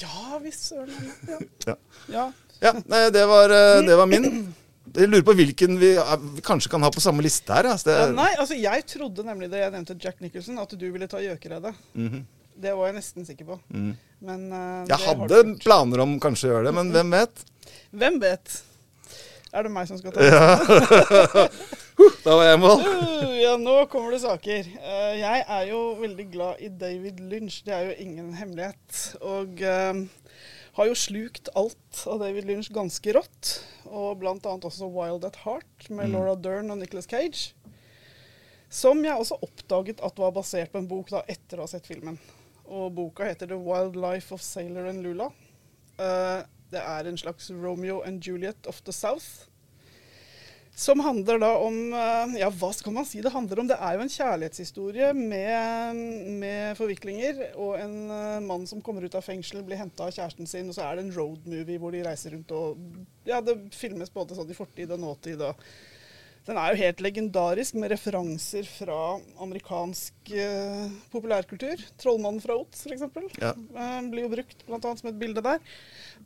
[0.00, 1.12] ja visst søren.
[1.28, 1.38] Ja.
[1.66, 1.76] Ja.
[2.08, 2.26] ja.
[2.60, 4.54] Ja, nei, det var, eh, det var min.
[4.96, 7.68] Jeg lurer på hvilken vi, eh, vi kanskje kan ha på samme liste her.
[7.68, 7.90] Altså.
[7.90, 11.08] Det, Ja, Nei, altså jeg trodde nemlig da jeg nevnte Jack Nicholson, at du ville
[11.10, 11.74] ta Gjøkeredet.
[11.94, 12.24] Mhm.
[12.56, 13.58] Det var jeg nesten sikker på.
[13.68, 13.90] Mm.
[14.24, 17.42] Men uh, Jeg det hadde planer om kanskje å gjøre det, men hvem vet?
[17.92, 18.54] Hvem vet?
[19.52, 21.44] Er det meg som skal ta det?
[22.26, 22.80] Da var jeg i mål.
[22.82, 24.66] Uh, ja, nå kommer det saker.
[24.66, 27.60] Eh, jeg er jo veldig glad i David Lynch.
[27.66, 29.02] Det er jo ingen hemmelighet.
[29.22, 30.00] Og eh,
[30.76, 33.52] har jo slukt alt av David Lynch ganske rått.
[33.86, 36.16] Og annet også Wild at Heart med Mm.
[36.16, 37.54] Laura Dern og Nicholas Cage.
[38.68, 41.86] Som jeg også oppdaget at var basert på en bok da etter å ha sett
[41.86, 42.18] filmen.
[42.66, 45.30] Og boka heter The Wild Life of Sailor and Lula.
[45.96, 46.42] Uh,
[46.74, 49.46] det er en slags Romeo and Juliet of the South.
[50.76, 53.68] Som handler da om eh, Ja, hva skal man si det handler om?
[53.70, 56.00] Det er jo en kjærlighetshistorie med,
[56.42, 57.40] med forviklinger.
[57.56, 60.68] Og en eh, mann som kommer ut av fengsel, blir henta av kjæresten sin.
[60.68, 62.76] Og så er det en roadmovie hvor de reiser rundt og
[63.26, 65.40] Ja, det filmes både sånn i fortid og nåtid.
[65.48, 65.64] og
[66.46, 71.80] den er jo helt legendarisk med referanser fra amerikansk eh, populærkultur.
[71.98, 73.02] 'Trollmannen fra Ots', f.eks.
[73.42, 73.50] Ja.
[73.50, 75.58] Eh, blir jo brukt blant annet som et bilde der.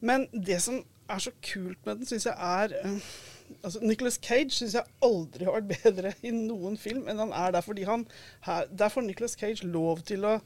[0.05, 3.15] Men det som er så kult med den, syns jeg er eh,
[3.63, 7.53] altså Nicholas Cage syns jeg aldri har vært bedre i noen film enn han er
[7.57, 8.07] der fordi han
[8.47, 10.41] her, Der får Nicholas Cage lov til å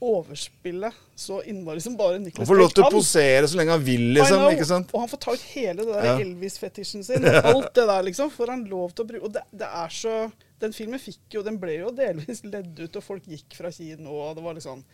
[0.00, 4.04] overspille så innmari som bare Han får lov til å posere så lenge han vil,
[4.14, 4.38] liksom.
[4.44, 4.52] know.
[4.54, 4.92] ikke sant?
[4.94, 6.12] Og han får ta ut hele det der Ja.
[6.22, 7.26] Elvis-fetisjen sin.
[7.50, 8.30] Alt det der, liksom.
[8.30, 10.14] Får han lov til å bruke Og det, det er så
[10.62, 14.14] Den filmen fikk jo Den ble jo delvis ledd ut, og folk gikk fra kino,
[14.14, 14.84] og det var liksom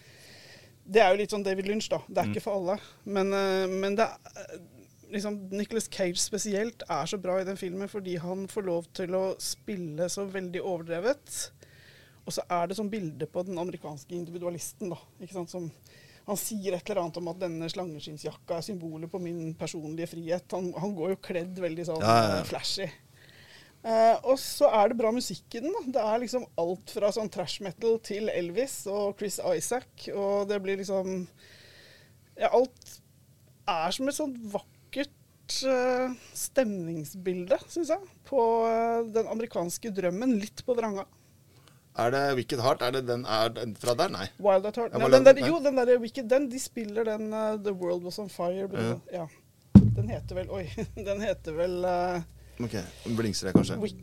[0.89, 2.01] Det er jo litt sånn David Lynch, da.
[2.09, 2.33] Det er Mm.
[2.35, 2.75] ikke for alle.
[3.05, 4.59] Men, eh, men det er
[5.15, 9.15] liksom Nicholas Cage spesielt er så bra i den filmen fordi han får lov til
[9.17, 11.37] å spille så veldig overdrevet.
[12.25, 14.99] Og så er det sånn bilde på den amerikanske individualisten, da.
[15.21, 15.53] Ikke sant?
[15.53, 15.69] Som,
[16.25, 20.47] han sier et eller annet om at denne slangeskinnsjakka er symbolet på min personlige frihet.
[20.57, 22.39] Han, han går jo kledd veldig sånn Ja, ja, ja.
[22.41, 22.91] eh, flashy.
[23.85, 25.75] Uh, og så er det bra musikk i den.
[25.77, 25.83] da.
[25.99, 30.09] Det er liksom alt fra sånn trash metal til Elvis og Chris Isaac.
[30.15, 31.27] Og det blir liksom
[32.41, 32.95] Ja, alt
[33.69, 40.37] er som et sånt vakkert eh, stemningsbilde, syns jeg, på eh, den amerikanske drømmen.
[40.41, 41.05] Litt på vranga.
[41.97, 42.83] Er det Wicked Heart?
[42.83, 44.09] Er det den, er den fra der?
[44.11, 44.27] Nei.
[44.43, 44.97] Wild at Heart.
[44.99, 48.19] Nei, den der, jo, den der Wicked, den, de spiller den uh, The World Was
[48.19, 48.67] On Fire.
[48.69, 49.27] det- Ja.
[49.95, 50.65] Den heter vel Oi.
[51.07, 52.23] Den heter vel uh,
[52.59, 52.73] Ok,
[53.15, 53.77] Blingser jeg kanskje?
[53.79, 54.01] Wick-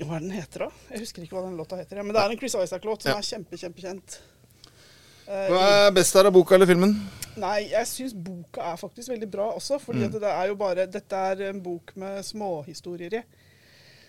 [0.00, 0.68] Hva er den heter, da?
[0.90, 2.00] Jeg husker ikke hva den låta heter.
[2.00, 2.02] ja.
[2.02, 3.18] Men det er en Chris Isaac-låt som Ja.
[3.22, 4.16] er kjempe, kjempekjent.
[5.28, 6.94] Hva er best her av boka eller filmen?
[7.38, 9.78] Nei, jeg syns boka er faktisk veldig bra også.
[9.82, 10.12] Fordi Mm.
[10.16, 13.22] det er bare Dette er en bok med småhistorier i.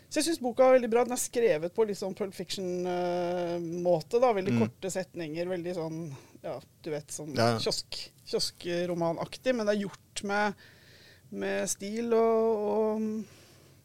[0.10, 1.04] Så jeg syns boka er veldig bra.
[1.04, 4.20] Den er skrevet på litt sånn Pulp Fiction-måte.
[4.20, 4.60] da, Veldig Mm.
[4.64, 5.46] korte setninger.
[5.48, 7.58] Veldig sånn ja, du vet, sånn ja.
[7.60, 9.54] kiosk, kioskromanaktig.
[9.56, 10.54] Men det er gjort med,
[11.32, 13.26] med stil og, og,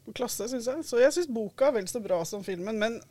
[0.07, 0.83] og klasse, syns jeg.
[0.83, 2.79] Så jeg syns boka er vel så bra som filmen.
[2.79, 3.01] Men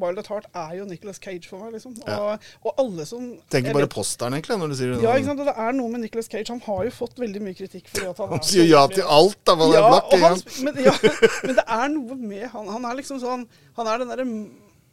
[0.00, 1.94] At Heart er jo Nicholas Cage for meg, liksom.
[2.06, 5.02] Og, og alle som Tenker bare posteren, egentlig, når du sier det.
[5.04, 5.40] ja, ikke sant?
[5.44, 6.48] Og det er noe med Nicolas Cage.
[6.50, 9.04] Han har jo fått veldig mye kritikk fordi at han Han er sier ja til
[9.04, 9.54] alt, da.
[9.60, 10.96] Det Ja, er blakk, han, men, ja,
[11.46, 12.72] men det er noe med han.
[12.78, 13.46] Han er liksom sånn
[13.78, 14.26] Han er den derre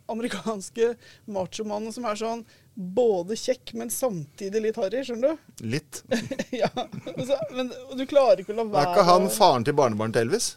[0.08, 0.94] amerikanske
[1.36, 2.46] machomannen som er sånn
[2.78, 5.66] både kjekk, men samtidig litt harry, skjønner du?
[5.74, 6.04] Litt.
[6.62, 6.70] ja,
[7.16, 10.54] altså, men du klarer ikke å la Er ikke han faren til barnebarn til Elvis?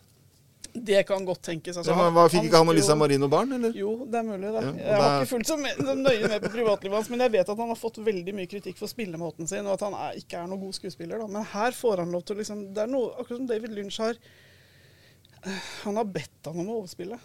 [0.72, 1.76] Det kan godt tenkes.
[1.80, 3.72] Altså, ja, hva, Fikk ikke han og Lisa Marino barn, eller?
[3.76, 4.52] Jo, det er mulig.
[4.54, 4.62] det.
[4.62, 7.62] Ja, jeg har ikke fulgt så nøye med på privatlivet hans, men jeg vet at
[7.64, 10.50] han har fått veldig mye kritikk for spillemåten sin, og at han er, ikke er
[10.50, 11.18] noen god skuespiller.
[11.22, 11.28] Da.
[11.34, 13.98] Men her får han lov til å liksom Det er noe akkurat som David Lynch
[14.02, 14.18] har
[15.84, 17.18] Han har bedt han om å overspille.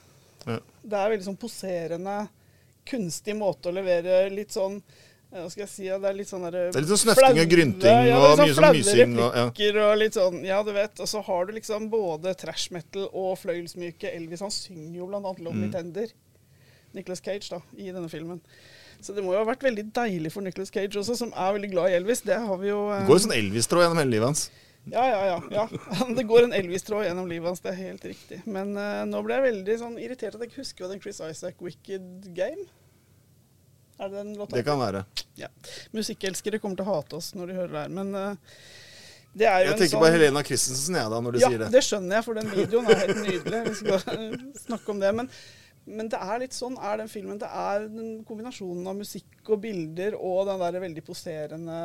[0.46, 0.60] Ja.
[0.82, 2.16] Det er veldig sånn poserende,
[2.86, 4.80] kunstig måte å levere litt sånn
[5.32, 7.40] hva skal jeg si, ja, det er litt sånn der, Det er litt sånn snøfting
[7.42, 9.88] og grynting ja, og det er mye sånn mysing og- ja.
[9.90, 11.00] og litt sånn, ja du vet.
[11.00, 14.40] Og så har du liksom både trash metal og fløyelsmyke Elvis.
[14.46, 15.74] Han synger jo blant annet 'Lonely Mm.
[15.74, 16.12] Tender'.
[16.94, 18.40] Nicholas Cage da, i denne filmen.
[19.02, 21.72] Så det må jo ha vært veldig deilig for Nicholas Cage også, som er veldig
[21.72, 22.22] glad i Elvis.
[22.24, 24.50] Det har vi jo eh, Det går jo sånn Elvis-tråd gjennom hele livet hans.
[24.88, 25.68] ja, ja, ja, ja.
[26.16, 28.40] Det går en Elvis-tråd gjennom livet hans, det er helt riktig.
[28.48, 31.20] Men eh, nå ble jeg veldig sånn irritert at jeg ikke husker hva den Chris
[31.20, 32.64] Isaac Wicked Game
[33.98, 34.56] Er det den låta?
[34.56, 35.06] Det kan være.
[35.40, 35.48] Ja.
[35.96, 38.58] Musikkelskere kommer til å hate oss når de hører det her, men uh,
[39.36, 41.52] det er jo Jeg en tenker sånn på Helena Christensen, jeg, da, når du ja,
[41.52, 41.70] sier det.
[41.74, 43.62] det skjønner jeg, for den videoen er helt nydelig.
[43.66, 44.04] Vi skal
[44.66, 45.12] snakke om det.
[45.20, 45.30] Men,
[46.00, 47.40] men det er litt sånn er den filmen.
[47.42, 51.80] Det er den kombinasjonen av musikk og bilder og den der veldig poserende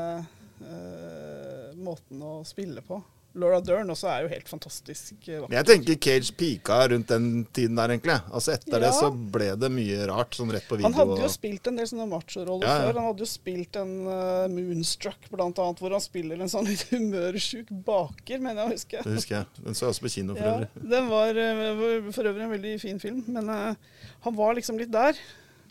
[0.63, 3.01] uh, måten å spille på.
[3.39, 5.13] Laura Dern også er jo helt fantastisk.
[5.29, 5.55] eh, vakker.
[5.55, 8.17] jeg tenker Cage pika rundt den tiden der, egentlig.
[8.35, 10.89] Altså Etter det så ble det mye rart, sånn rett på video.
[10.89, 12.87] Han hadde jo spilt en del sånne machoroller Ja, ja.
[12.89, 12.99] før.
[12.99, 16.87] Han hadde jo spilt en uh, Moonstruck, blant annet, hvor han spiller en sånn litt
[16.91, 19.05] humørsjuk baker, mener jeg å huske.
[19.07, 19.63] Det husker jeg.
[19.69, 20.89] Den så jeg også på kino, for Ja, øvrig.
[20.97, 24.91] den var uh, for øvrig en veldig fin film, men uh, han var liksom litt
[24.91, 25.15] der.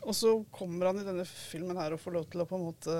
[0.08, 2.64] Og så kommer han i denne filmen her og får lov til å på en
[2.70, 2.96] måte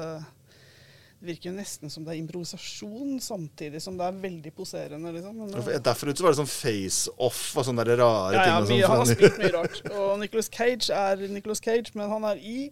[1.20, 5.12] Det virker jo nesten som det er improvisasjon, samtidig som det er veldig poserende.
[5.12, 5.36] liksom.
[5.36, 8.62] Men, Ja, eh, Derfor ut så var det sånn face-off og sånne der rare ja,
[8.64, 8.80] ting.
[8.80, 9.82] ja, sånn, han har spilt mye rart.
[10.00, 12.72] Og Nicholas Cage er Nicholas Cage, men han er i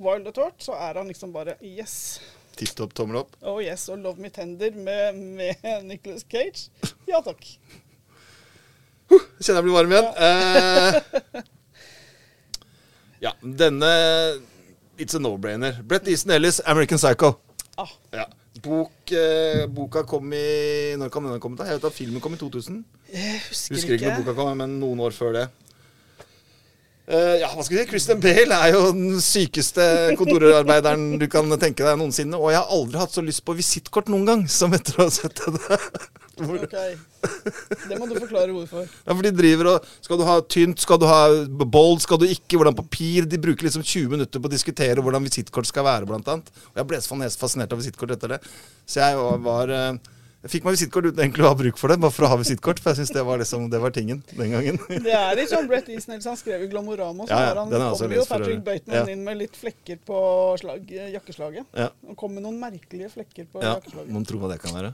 [0.00, 2.20] Wild at Heart, så er han liksom bare yes.
[2.56, 3.36] Tipp topp tommel opp.
[3.42, 5.54] Oh yes, og Love Me Tender med, med
[5.90, 6.70] Nicholas Cage.
[7.10, 7.44] Ja takk.
[9.12, 10.08] Kjenner jeg blir varm igjen.
[10.16, 11.44] Eh,
[13.28, 13.90] ja, denne
[14.96, 15.82] It's a no-brainer.
[15.82, 17.34] Brett Easton Ellis, American Psycho.
[17.78, 18.24] Ah, Ja.
[18.62, 21.58] Bok, eh, boka kom i Når kan den ha kommet?
[21.66, 22.84] Jeg vet at Filmen kom i 2000.
[23.12, 24.12] jeg husker, Husker ikke ikke.
[24.14, 25.48] når boka kom, men noen år før det.
[27.04, 27.88] Eh, ja, hva skal vi si?
[27.90, 29.84] Christian Bale er jo den sykeste
[30.16, 32.38] kontorarbeideren du kan tenke deg noensinne.
[32.40, 35.12] Og jeg har aldri hatt så lyst på visittkort noen gang som etter å ha
[35.12, 35.80] sett det.
[36.40, 36.72] Hvor- Ok.
[37.88, 38.88] Det må du forklare hvorfor.
[39.06, 41.20] Ja, for de driver og Skal du ha tynt, skal du ha
[41.62, 45.22] bold, skal du ikke, hvordan papir De bruker liksom 20 minutter på å diskutere hvordan
[45.28, 46.50] visittkort skal være, blant annet.
[46.72, 48.40] Og jeg ble så fascinert av visittkort etter det.
[48.84, 49.14] Så jeg
[49.46, 49.92] var, eh,
[50.44, 52.36] Jeg fikk meg visittkort uten egentlig å ha bruk for det, bare for å ha
[52.36, 52.80] visittkort.
[52.84, 54.76] For jeg syns det, var liksom, det var tingen den gangen.
[55.06, 58.18] Det er litt sånn Brett Easton han skrev i Glamorama, så Ja, ja, han, kommer
[58.18, 58.60] jo Patrick.
[58.66, 59.04] Bateman Ja.
[59.14, 60.18] inn med litt flekker på
[60.60, 61.64] slag, jakkeslaget.
[61.72, 61.88] Ja.
[62.10, 64.12] Han kom med noen merkelige flekker på Ja, jakkeslaget.
[64.12, 64.92] Noen tro hva det kan være.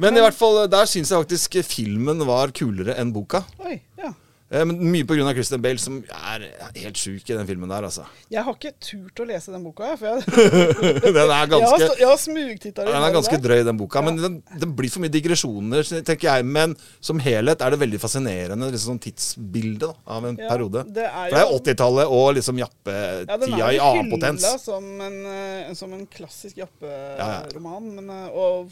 [0.00, 3.44] Men i hvert fall, der syns jeg faktisk filmen var kulere enn boka.
[3.60, 4.14] Oi, ja.
[4.52, 5.30] Eh, Men Mye pga.
[5.32, 6.42] Christian Bale, som er
[6.76, 8.04] helt sjuk i den filmen der, altså.
[8.32, 10.20] Jeg har ikke turt å lese den boka, jeg, for jeg,
[11.16, 12.92] Den er ganske jeg har smugtitta litt.
[12.92, 14.02] Den er ganske drøy, den boka.
[14.04, 16.44] Men den, den blir for mye digresjoner, tenker jeg.
[16.52, 20.84] Men som helhet er det veldig fascinerende liksom sånn tidsbilde da, av en Ja, periode.
[20.92, 22.94] det er jo, For det er 80-tallet og liksom Ja, den
[23.26, 24.44] jappetida ja, i annen potens.
[24.44, 28.68] hylla som en, eh, som en klassisk Ja, japperoman, men, eh, og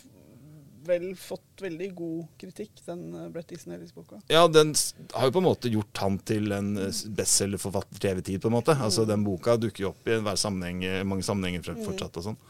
[0.87, 4.21] vel fått veldig god kritikk, den uh, Brett Easton Ellis-boka.
[4.33, 4.73] Ja, den
[5.12, 8.51] har jo på en måte gjort han til en eh, bestselgerforfatter til evig tid, på
[8.51, 8.77] en måte.
[8.77, 12.40] Altså, Den boka dukker jo opp i sammenheng, mange sammenhenger fortsatt og sånn.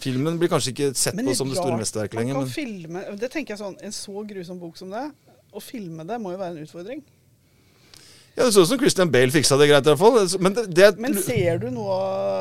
[0.00, 3.54] Filmen blir kanskje ikke sett på som det store mesterverket lenger, men filme, det tenker
[3.54, 5.06] jeg sånn, En så grusom bok som det,
[5.56, 7.00] å filme det må jo være en utfordring.
[8.36, 10.42] Ja, det så ut som Christian Bale fiksa det greit, i hvert fall.
[10.44, 11.94] Men det, det Men ser du noe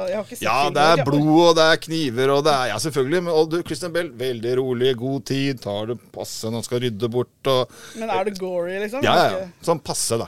[0.09, 2.71] Jeg har ikke sett Ja, det er blod, og det er kniver, og det er
[2.73, 3.21] Ja, selvfølgelig.
[3.23, 6.83] Men, og du, Christian Bale, veldig rolig, god tid, tar det passe når han skal
[6.83, 9.07] rydde bort og Men er det gory, liksom?
[9.07, 9.47] Ja, ja, ja.
[9.63, 10.27] Sånn passe, da.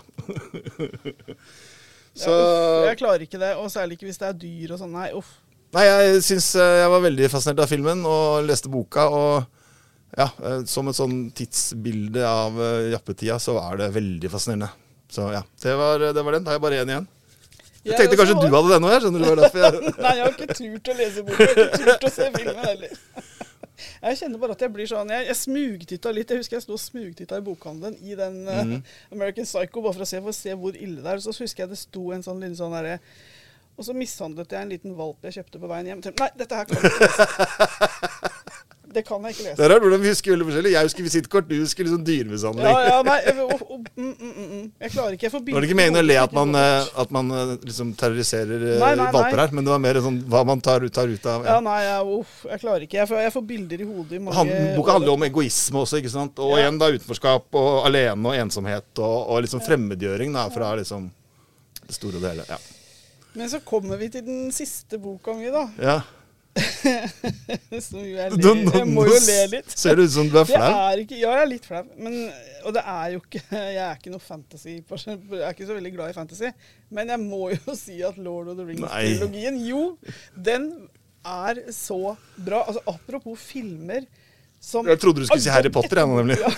[2.18, 4.82] Så Ja, uff, jeg klarer ikke det, og særlig ikke hvis det er dyr og
[4.82, 4.96] sånn.
[4.96, 5.36] Nei, uff.
[5.76, 9.06] Nei, jeg syns eh, jeg var veldig fascinert av filmen og leste boka.
[9.12, 14.72] Og ja, eh, som et sånn tidsbilde av eh, jappetida, så er det veldig fascinerende.
[15.12, 16.44] Så ja, det var, det var den.
[16.44, 17.08] Da har jeg bare én igjen.
[17.88, 18.96] Jeg Jeg tenkte også kanskje du hadde den òg.
[19.02, 19.42] Skjønner du?
[19.42, 19.72] Derfor jeg
[20.04, 21.48] Nei, jeg har ikke turt å lese boka.
[21.48, 23.00] Jeg har ikke turt å se filmen heller.
[23.78, 26.32] Jeg kjenner bare at jeg blir sånn Jeg, jeg smugtitta litt.
[26.34, 28.54] Jeg husker jeg sto og smugtitta i bokhandelen i den mm.
[28.58, 28.80] Mhm.
[29.16, 31.24] American Psycho bare for å se, for å se hvor ille det er.
[31.24, 32.98] Så husker jeg det sto en sånn liten sånn herre
[33.78, 36.04] Og så mishandlet jeg en liten valp jeg kjøpte på veien hjem.
[36.04, 38.34] Tenkte, Nei, dette her kan jeg ikke lese.
[38.98, 39.64] Det kan jeg ikke Det lese.
[39.68, 40.72] er rart hvordan vi husker veldig forskjellig.
[40.74, 42.66] Jeg husker visittkort, du husker liksom dyremishandling.
[42.66, 44.64] Ja, ja, nei, oh, oh, mm, mm, mm, mm.
[44.86, 45.28] jeg klarer ikke.
[45.28, 46.56] Jeg får er det ikke meningen å le at man,
[47.04, 47.30] at man
[47.62, 50.94] liksom terroriserer Nei, nei, valper her, men det var mer sånn hva man tar, ut-
[50.98, 51.60] tar ut av Ja, ja.
[51.68, 52.98] nei, jeg, uff, jeg klarer ikke.
[53.04, 55.84] Jeg får, jeg får bilder i hodet i mange Han, Boka handler jo om egoisme
[55.84, 56.42] også, ikke sant?
[56.44, 61.10] Og igjen da utenforskap og alene og ensomhet og, og liksom fremmedgjøring da, fra liksom
[61.88, 62.46] det store og det hele.
[62.50, 62.58] Ja.
[63.38, 65.68] Men så kommer vi til den siste boka mi, da.
[65.78, 66.00] ja.
[67.88, 68.78] Som jo Nå- ler.
[68.80, 69.74] jeg må jo le litt.
[69.78, 71.82] Ser det ut som du er Jeg er ikke, ja, jeg er litt flau.
[72.02, 72.16] Men,
[72.66, 73.42] og det er jo ikke
[73.78, 76.54] Jeg er ikke noe fantasy Jeg er ikke så veldig glad i fantasy.
[76.94, 79.84] Men jeg må jo si at Lord of the Rings-trilogien Jo,
[80.34, 80.72] den
[81.28, 82.64] er så bra.
[82.68, 84.08] Altså Apropos filmer
[84.64, 86.38] som Jeg trodde du skulle si Harry Potter, jeg nemlig.
[86.42, 86.50] Ja,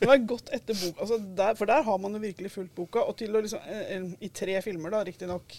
[0.00, 1.02] det var godt etter boka.
[1.04, 3.02] Altså der, for der har man jo virkelig fulgt boka.
[3.04, 5.58] Og til å liksom eh, eh, I tre filmer, da, riktignok.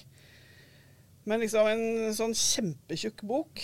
[1.25, 3.61] Men liksom en sånn kjempetjukk bok.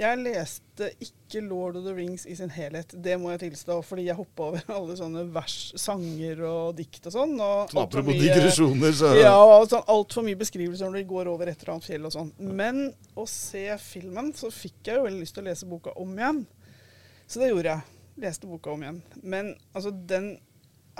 [0.00, 3.74] Jeg leste ikke Lord of the Rings i sin helhet, det må jeg tilstå.
[3.84, 7.34] Fordi jeg hoppa over alle sånne vers, sanger og dikt og sånn.
[7.36, 11.28] Og alt apropos mye- digresjoner, så Ja, og sånn altfor mye beskrivelser når de går
[11.32, 12.30] over et eller annet fjell og sånn.
[12.40, 12.86] Men
[13.20, 16.44] å se filmen, så fikk jeg jo veldig lyst til å lese boka om igjen.
[17.28, 17.98] Så det gjorde jeg.
[18.24, 19.02] Leste boka om igjen.
[19.22, 20.32] Men altså, den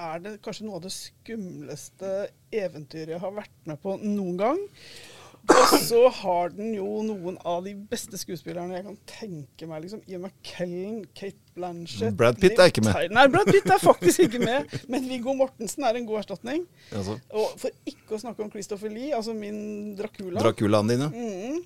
[0.01, 2.13] er det kanskje noe av det skumleste
[2.55, 4.61] eventyret jeg har vært med på noen gang.
[5.48, 9.83] Og så har den jo noen av de beste skuespillerne jeg kan tenke meg.
[9.87, 10.03] liksom.
[10.11, 13.11] Ian McKellen, Kate Blanchett Brad Pitt er ikke med.
[13.16, 14.68] Nei, Brad Pitt er faktisk ikke med.
[14.92, 16.66] Men Viggo Mortensen er en god erstatning.
[16.92, 21.11] altså, Og for ikke å snakke om Christopher Lee, altså min Dracula, Draculaen dine.
[21.11, 21.64] mm,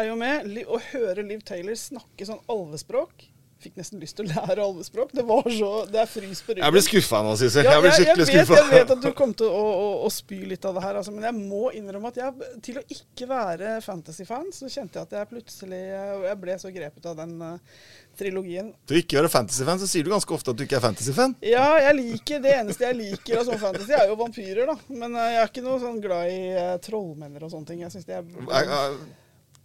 [0.00, 0.50] er jo med.
[0.64, 3.28] Å høre Liv Taylor snakke sånn alvespråk
[3.64, 5.12] Fikk nesten lyst til å lære alvespråk.
[5.16, 6.64] Det var så Det er frys på ryggen.
[6.66, 7.64] Jeg blir skuffa nå, Sissel.
[7.64, 8.58] Ja, Jeg blir skikkelig skuffa.
[8.60, 11.14] jeg vet at du kom til å, å, å spy litt av det her, altså,
[11.14, 15.16] men jeg må innrømme at jeg, til å ikke være fantasy-fan, så kjente jeg at
[15.18, 17.80] jeg plutselig Jeg ble så grepet av den uh,
[18.18, 18.70] trilogien.
[18.84, 21.36] Til å ikke være fantasyfan, så sier du ganske ofte at du ikke er fantasyfan.
[21.44, 24.78] Ja, jeg liker Det eneste jeg liker av sånn fantasy, er jo vampyrer, da.
[24.92, 27.84] Men uh, jeg er ikke noe sånn glad i uh, trollmenner og sånne ting.
[27.86, 28.96] Jeg synes det er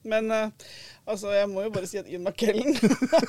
[0.08, 0.68] Men eh,
[1.06, 2.76] altså, jeg må jo bare si at Ian McKellen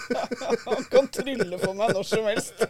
[0.68, 2.62] Han kan trylle for meg når som helst.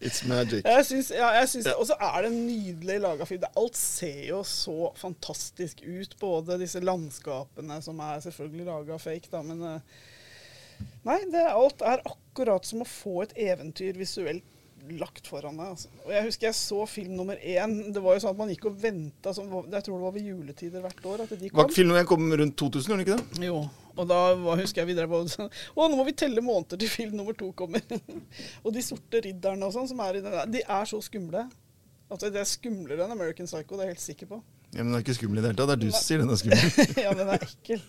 [0.00, 0.64] It's magic.
[0.64, 1.70] Jeg syns, ja, jeg syns.
[1.74, 3.42] Og så er det nydelig laga film.
[3.44, 6.16] Det, alt ser jo så fantastisk ut.
[6.20, 10.04] Både disse landskapene, som er selvfølgelig laga fake, da, men eh,
[11.06, 14.44] Nei, det, alt er akkurat som å få et eventyr visuelt
[15.00, 15.72] lagt foran deg.
[15.74, 15.90] Altså.
[16.04, 17.74] Og jeg husker jeg så film nummer én.
[17.94, 20.84] Det var jo sånn at man gikk og venta Jeg tror det var ved juletider
[20.84, 21.58] hvert år at de Var kom.
[21.58, 23.46] nummer filmen kom rundt 2000, gjorde den ikke det?
[23.48, 23.60] Jo,
[23.96, 26.80] og da var, husker jeg vi drev og sånn Å, nå må vi telle måneder
[26.80, 27.84] til film nummer to kommer.
[28.64, 31.46] og de sorte ridderne og sånn, som er i den der, de er så skumle.
[32.06, 34.42] Altså, det er skumlere enn American Psycho, det er jeg helt sikker på.
[34.74, 35.70] Ja, men den er ikke skummel i det hele tatt.
[35.70, 36.86] Det er du som sier den er skummel.
[37.06, 37.82] ja, den er ekkel.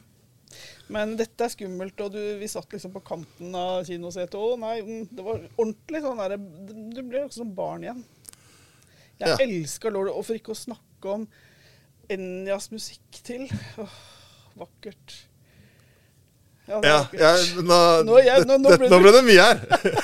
[0.90, 4.38] Men dette er skummelt, og du, vi satt liksom på kanten av kinosetet.
[4.40, 6.38] Å nei, mm, det var ordentlig sånn der
[6.96, 8.04] Du ble jo som barn igjen.
[9.20, 9.38] Jeg Ja.
[9.48, 11.28] elsker Lord Og for ikke å snakke om
[12.10, 13.50] Enjas musikk til.
[13.82, 13.96] Åh,
[14.58, 15.16] vakkert.
[16.68, 17.32] Ja, Ja, ja,
[17.64, 19.60] nå, Nå- jeg- nå- nå det- ble det- ble det mye her.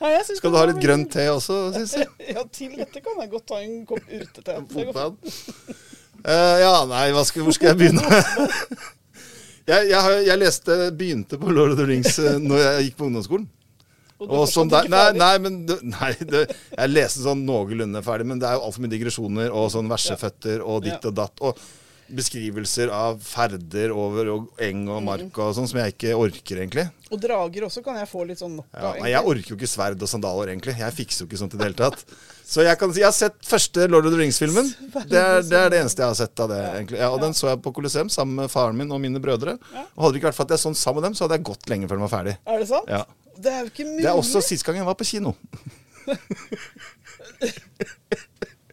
[0.00, 2.06] Ja, Skal du ha litt grønn te også, Sissel?
[2.34, 4.56] Ja, til dette kan jeg godt ta en kopp urtete.
[4.68, 5.16] Fotbad?
[6.24, 8.04] Eh, ja, nei, skal, hvor skal jeg begynne?
[9.70, 13.08] jeg, jeg, jeg leste, begynte på Lord of the Rings eh, når jeg gikk på
[13.08, 13.48] ungdomsskolen.
[14.20, 15.60] Og Og sånn der, nei, nei, men
[15.94, 16.42] nei, det,
[16.74, 20.60] jeg leste sånn noenlunde ferdig, men det er jo altfor mye digresjoner og sånn verseføtter
[20.60, 21.40] og ditt og datt.
[21.40, 21.56] Og
[22.16, 26.86] beskrivelser av ferder over og eng og mark og sånn, som jeg ikke orker, egentlig.
[27.10, 28.98] Og drager også kan jeg få litt sånn nok Ja, av.
[29.02, 30.76] nei, jeg orker jo ikke sverd og sandaler, egentlig.
[30.78, 32.04] Jeg fikser jo ikke sånt i det hele tatt.
[32.50, 34.70] Så jeg kan si, jeg har sett første Lord of the Rings-filmen.
[35.06, 36.98] Det, det er det eneste jeg har sett av det, egentlig.
[37.02, 39.56] Ja, og den så jeg på Colosseum sammen med faren min og mine brødre.
[39.74, 39.84] Ja.
[39.94, 41.38] Og hadde det ikke vært for at jeg så den sammen med dem, så hadde
[41.38, 42.36] jeg gått lenge før den var ferdig.
[42.46, 42.90] Er det sant?
[42.90, 43.04] Ja.
[43.40, 44.02] Det er jo ikke mulig.
[44.04, 45.36] Det er også sist gang jeg var på kino.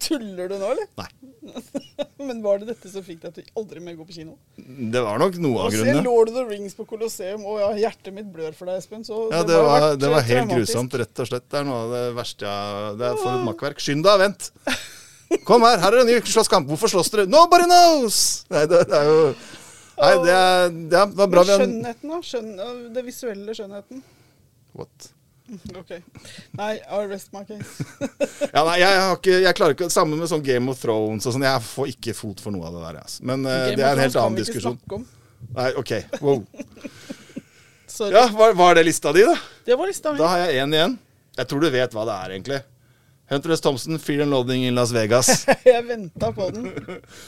[0.07, 0.87] Tuller du nå, eller?
[0.97, 1.07] Nei.
[2.27, 4.35] Men var det dette som fikk deg til aldri mer gå på kino?
[4.57, 6.03] Det var nok noe av se grunnene.
[6.05, 9.03] Lord of the Rings på Colosseum, og ja, hjertet mitt blør for deg, Espen.
[9.07, 10.71] Så Ja, det, det var, det var helt traumatisk.
[10.73, 11.47] grusomt, rett og slett.
[11.51, 13.83] Det er noe av det verste jeg Det er for et makkverk.
[13.83, 14.49] Skynd deg, vent!
[15.47, 16.69] Kom her, her er en ny slåsskamp.
[16.71, 17.27] Hvorfor slåss dere?
[17.27, 18.19] Nobody knows!
[18.53, 19.21] Nei, det, det er jo
[19.97, 22.17] Nei, det, er, det var bra vi skjønnheten, da?
[22.21, 22.51] Skjønn,
[22.93, 24.03] det visuelle skjønnheten?
[24.77, 25.07] What?
[25.79, 25.91] OK.
[26.59, 27.83] Nei, I rest my case.
[28.53, 31.35] Ja, nei, jeg, har ikke, jeg klarer ikke Samme med sånn Game of Thrones og
[31.35, 31.45] sånn.
[31.47, 33.01] Jeg får ikke fot for noe av det der.
[33.03, 33.25] Altså.
[33.27, 34.79] Men uh, det er en helt annen diskusjon.
[35.57, 35.95] Nei, OK.
[36.21, 36.43] Wow.
[37.97, 39.33] Ja, var, var det lista di, da?
[39.65, 40.19] Det var lista mi.
[40.21, 40.91] Da har jeg én igjen.
[41.39, 42.59] Jeg tror du vet hva det er, egentlig.
[43.31, 43.61] Hunter S.
[43.63, 45.47] Thompson, 'Fear and Loading in Las Vegas'.
[45.65, 46.69] Jeg venta på den.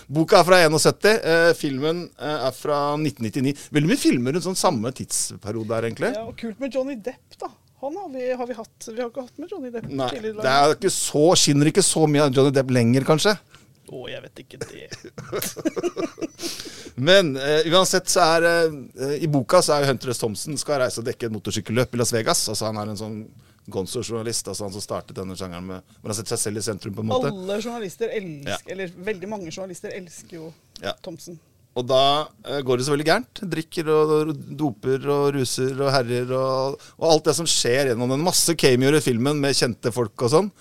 [0.07, 1.15] Boka er fra 71.
[1.17, 3.55] Eh, filmen eh, er fra 1999.
[3.75, 6.13] Veldig mye filmer rundt sånn samme tidsperiode her, egentlig.
[6.15, 7.51] Ja, og kult med Johnny Depp, da.
[7.81, 8.87] Han har vi, har vi hatt.
[8.91, 10.41] Vi har ikke hatt med Johnny Depp Nei, tidligere.
[10.43, 13.35] det er ikke så, skinner ikke så mye av Johnny Depp lenger, kanskje.
[13.89, 14.89] Å, jeg vet ikke det.
[17.09, 20.19] Men eh, uansett så er eh, I boka så er Hunter S.
[20.21, 22.43] Thompson skal reise og dekke et motorsykkelløp i Las Vegas.
[22.51, 23.19] Altså Han er en sånn
[23.69, 26.95] gonzo-journalist, altså han som startet denne sjangeren med Hvor han setter seg selv i sentrum,
[26.97, 27.29] på en måte.
[27.29, 28.57] Alle journalister elsker, Ja.
[28.73, 30.93] eller veldig mange journalister elsker jo Ja.
[31.05, 31.39] Thomsen.
[31.79, 32.01] Og da
[32.45, 33.43] eh, går det så veldig gærent.
[33.53, 38.25] Drikker og, doper og ruser og herjer og, og alt det som skjer gjennom den.
[38.25, 40.51] Masse cameoer i filmen med kjente folk og sånn.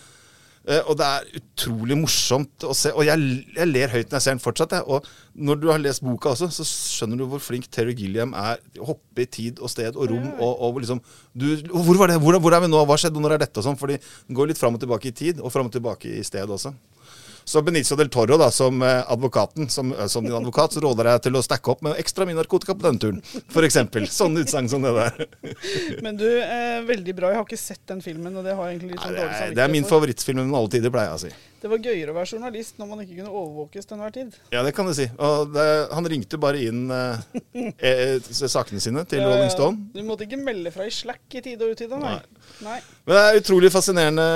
[0.69, 2.93] Eh, og det er utrolig morsomt å se.
[2.93, 4.75] Og jeg, jeg ler høyt når jeg ser den fortsatt.
[4.77, 4.85] Jeg.
[4.85, 5.07] Og
[5.49, 9.25] når du har lest boka også, så skjønner du hvor flink Terry Gilliam er hoppe
[9.25, 10.29] i tid og sted og rom.
[10.37, 11.01] Og, og liksom
[11.33, 12.21] du, Hvor var det?
[12.23, 12.85] Hvor, hvor er vi nå?
[12.85, 13.23] Hva skjedde?
[13.25, 13.57] Når er dette?
[13.63, 13.81] Og sånn.
[13.81, 16.45] Fordi den går litt fram og tilbake i tid, og fram og tilbake i sted
[16.59, 16.75] også.
[17.49, 21.09] Så Benicio del Toro, da, som eh, advokaten, som, eh, som din advokat, så råder
[21.09, 23.23] jeg til å stacke opp med ekstra mye narkotika på denne turen.
[23.49, 23.79] F.eks.
[24.13, 25.25] Sånne utsagn som det der.
[26.05, 27.31] Men du, eh, veldig bra.
[27.33, 29.49] Jeg har ikke sett den filmen, og det har jeg egentlig litt sånn dårlig samvittighet
[29.49, 29.61] for.
[29.63, 31.33] det er min favorittfilm med alle tider, pleier jeg å si.
[31.59, 34.37] Det var gøyere å være journalist når man ikke kunne overvåkes til enhver tid.
[34.55, 35.09] Ja, det kan du si.
[35.19, 37.25] Og det, han ringte bare inn eh,
[37.91, 39.27] eh, sakene sine til Ja.
[39.33, 39.89] Rolling Stone.
[39.95, 42.15] Du måtte ikke melde fra i slack i tide og utide, nei.
[42.63, 42.79] nei.
[43.09, 44.29] Men det er utrolig fascinerende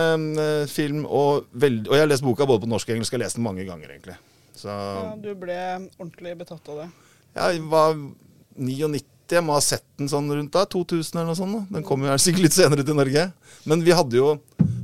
[0.43, 3.15] eh, film, og, veld, og jeg har lest boka både på norsk og engelsk.
[3.15, 4.19] Jeg har lest den mange ganger, egentlig.
[4.59, 5.57] Så Ja, du ble
[6.01, 6.91] ordentlig betatt av det.
[7.39, 7.95] Ja, jeg var
[8.59, 9.07] 99.
[9.33, 11.55] Jeg må ha sett den sånn rundt da, 2000 eller noe sånt.
[11.57, 11.79] Da.
[11.79, 13.31] Den kom jo sikkert litt senere til Norge.
[13.71, 14.35] Men vi hadde jo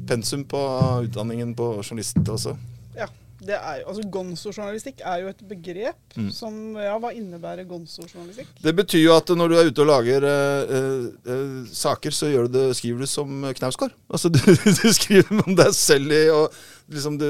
[0.08, 0.58] pensum på
[1.06, 2.56] utdanningen på journalist også.
[2.96, 3.06] Ja.
[3.38, 6.30] Det er jo, altså Gonzo-journalistikk er jo et begrep Mm.
[6.34, 8.48] som Ja, hva innebærer gonzo-journalistikk?
[8.64, 12.26] Det betyr jo at når du er ute og lager eh, eh, eh, saker, så
[12.32, 13.94] gjør du det, skriver du som Knausgård.
[14.10, 16.50] Altså du, du skriver om deg selv i og
[16.90, 17.28] liksom du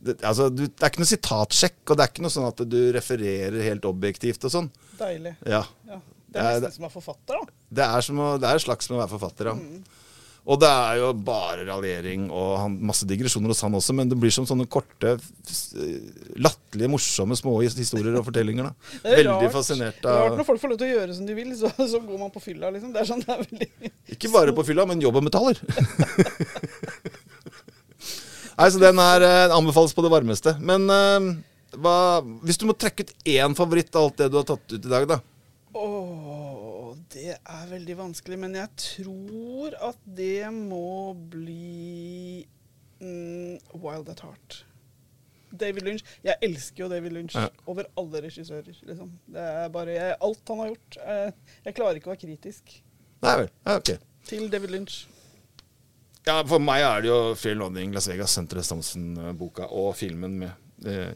[0.00, 2.62] det, altså, du, det er ikke noe sitatsjekk, og det er ikke noe sånn at
[2.72, 4.70] du refererer helt objektivt og sånn.
[4.96, 5.34] Deilig.
[5.44, 5.64] Ja.
[5.90, 5.98] Ja.
[6.30, 7.58] Det er det- nesten som å være forfatter, da.
[7.80, 9.58] Det er, som å, det er slags med å være forfatter, ja.
[10.48, 14.16] Og det er jo bare raljering og han, masse digresjoner hos han også, men det
[14.18, 15.12] blir som sånne korte,
[15.46, 15.74] s-
[16.40, 18.70] latterlige, morsomme små historier og fortellinger.
[18.70, 18.72] da.
[19.04, 19.52] Det er Veldig rart.
[19.58, 22.18] fascinert Rart når folk får lov til å gjøre som de vil, så, så går
[22.24, 22.90] man på fylla, liksom.
[22.96, 25.60] Det er sånn det er veldig Ikke bare på fylla, men jobb og metaller.
[28.60, 30.52] Nei, så den er, eh, anbefales på det varmeste.
[30.60, 31.28] Men eh,
[31.80, 31.94] hva,
[32.44, 34.90] hvis du må trekke ut én favoritt av alt det du har tatt ut i
[34.90, 35.20] dag, da?
[35.78, 36.49] Åh,
[37.12, 42.46] det er veldig vanskelig, men jeg tror at det må bli
[43.00, 44.64] mm, Wild at Heart.
[45.50, 46.04] David Lynch.
[46.22, 47.48] Jeg elsker jo David Lynch Ja.
[47.66, 48.70] over alle regissører.
[48.86, 49.08] Liksom.
[49.26, 50.98] Det er bare jeg, Alt han har gjort.
[51.00, 51.32] Jeg,
[51.64, 52.76] jeg klarer ikke å være kritisk
[53.20, 53.48] Nei vel.
[53.66, 53.90] Ja, ok.
[54.30, 55.00] til David Lynch.
[56.26, 60.50] Ja, for meg er det jo 'Fair Loading Las Vegas, Senter Stamsen-boka og filmen med
[60.86, 61.12] eh,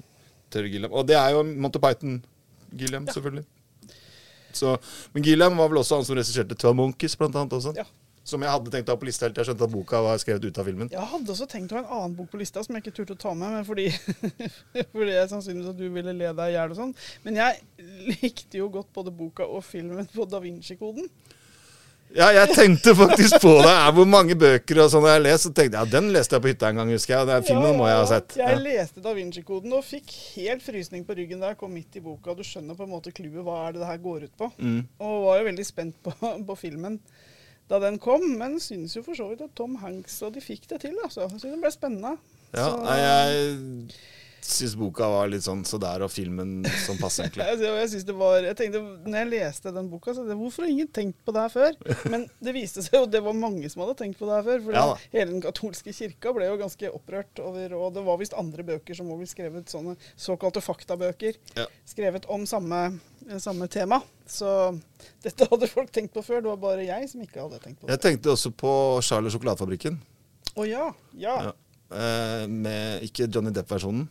[0.50, 0.92] Terry Gilliam.
[0.92, 3.12] Og det er jo Monty Python-Gilliam, Ja.
[3.12, 3.44] selvfølgelig.
[4.58, 4.76] Så,
[5.14, 7.56] men Gilliam var vel også han som regisserte Twelve Monkeys, blant annet.
[7.58, 7.74] Også.
[7.78, 7.86] Ja.
[8.24, 10.20] Som jeg hadde tenkt å ha på lista helt til jeg skjønte at boka var
[10.22, 10.88] skrevet ut av filmen.
[10.92, 13.16] Jeg hadde også tenkt å ha en annen bok på lista som jeg ikke turte
[13.18, 13.90] å ta med, men fordi,
[14.94, 16.94] fordi jeg sannsynligvis at du ville le deg i hjel og sånn.
[17.26, 17.84] Men jeg
[18.22, 21.10] likte jo godt både boka og filmen på Da Vinci-koden.
[22.14, 23.74] Ja, jeg tenkte faktisk på det.
[23.96, 26.44] Hvor mange bøker og sånn jeg har lest, så tenkte jeg ja, den leste jeg
[26.44, 27.26] på hytta en gang, husker jeg.
[27.30, 28.36] Den filmen må jeg ha sett.
[28.38, 32.02] Jeg leste Da Vinci-koden og fikk helt frysning på ryggen da jeg kom midt i
[32.04, 32.36] boka.
[32.38, 33.40] Du skjønner på en måte clouet.
[33.42, 34.50] Hva er det det her går ut på?
[34.62, 34.80] Mm.
[35.02, 36.14] Og var jo veldig spent på,
[36.52, 37.00] på filmen
[37.66, 40.66] da den kom, men syns jo for så vidt at Tom Hanks og de fikk
[40.68, 40.98] det til.
[41.02, 41.24] altså.
[41.32, 42.18] Så det ble spennende.
[42.52, 43.94] Ja, Så- nei, jeg
[44.44, 47.46] syns boka var litt sånn så der, og filmen sånn passe, egentlig.
[47.64, 50.72] Jeg, synes det var, jeg tenkte, når jeg leste den boka, så jeg, hvorfor har
[50.74, 51.78] ingen tenkt på det her før?
[52.12, 54.62] Men det viste seg jo det var mange som hadde tenkt på det her før.
[54.68, 54.84] For Ja
[55.14, 58.96] hele den katolske kirka ble jo ganske opprørt over Og det var visst andre bøker
[58.96, 61.66] som også ble skrevet, sånne såkalte faktabøker, Ja.
[61.88, 62.80] skrevet om samme,
[63.28, 64.00] eh, samme tema.
[64.26, 64.48] Så
[65.22, 66.42] dette hadde folk tenkt på før.
[66.42, 67.94] Det var bare jeg som ikke hadde tenkt på det.
[67.96, 68.72] Jeg tenkte også på
[69.06, 70.00] Charlie sjokoladefabrikken.
[70.54, 70.88] Å ja.
[71.18, 71.36] Ja.
[71.48, 71.52] Ja.
[71.92, 74.06] Eh, med ikke Johnny Depp-versjonen,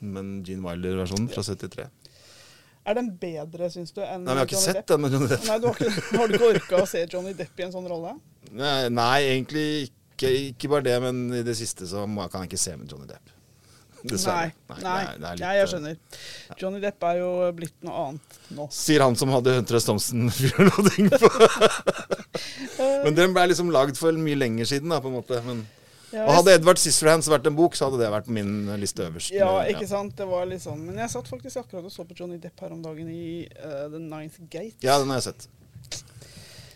[0.00, 1.84] men Gene Wilder-versjonen fra 73.
[2.88, 4.88] Er den bedre, syns du, enn Nei, men Jeg har ikke Johnny sett Depp?
[4.88, 5.44] den med Johnny Depp.
[5.46, 7.88] Nei, du har, ikke, har du ikke orka å se Johnny Depp i en sånn
[7.90, 8.14] rolle?
[8.56, 12.54] Nei, nei egentlig ikke, ikke bare det, men i det siste så må, kan jeg
[12.54, 13.34] ikke se med Johnny Depp.
[14.08, 14.52] Dessverre.
[14.70, 15.96] Nei, nei, det er- det er litt, nei, jeg eh, skjønner.
[16.62, 18.68] Johnny Depp er jo blitt noe annet nå.
[18.72, 19.88] Sier han som hadde Hunter S.
[19.90, 21.30] Thompson-filmloading på.
[23.04, 25.42] men den ble liksom lagd for mye lenger siden, da, på en måte.
[25.44, 25.66] Men,
[26.12, 29.04] Ja, og hadde Edward Scissorhands vært en bok, så hadde det vært på min liste
[29.04, 29.32] øverst.
[29.34, 30.14] ja, ikke ikke sant.
[30.16, 30.80] Det var litt sånn.
[30.86, 33.88] Men jeg satt faktisk akkurat og så på Johnny Depp her om dagen i uh,
[33.92, 34.78] The Ninth Gate.
[34.84, 35.48] Ja, den har jeg sett.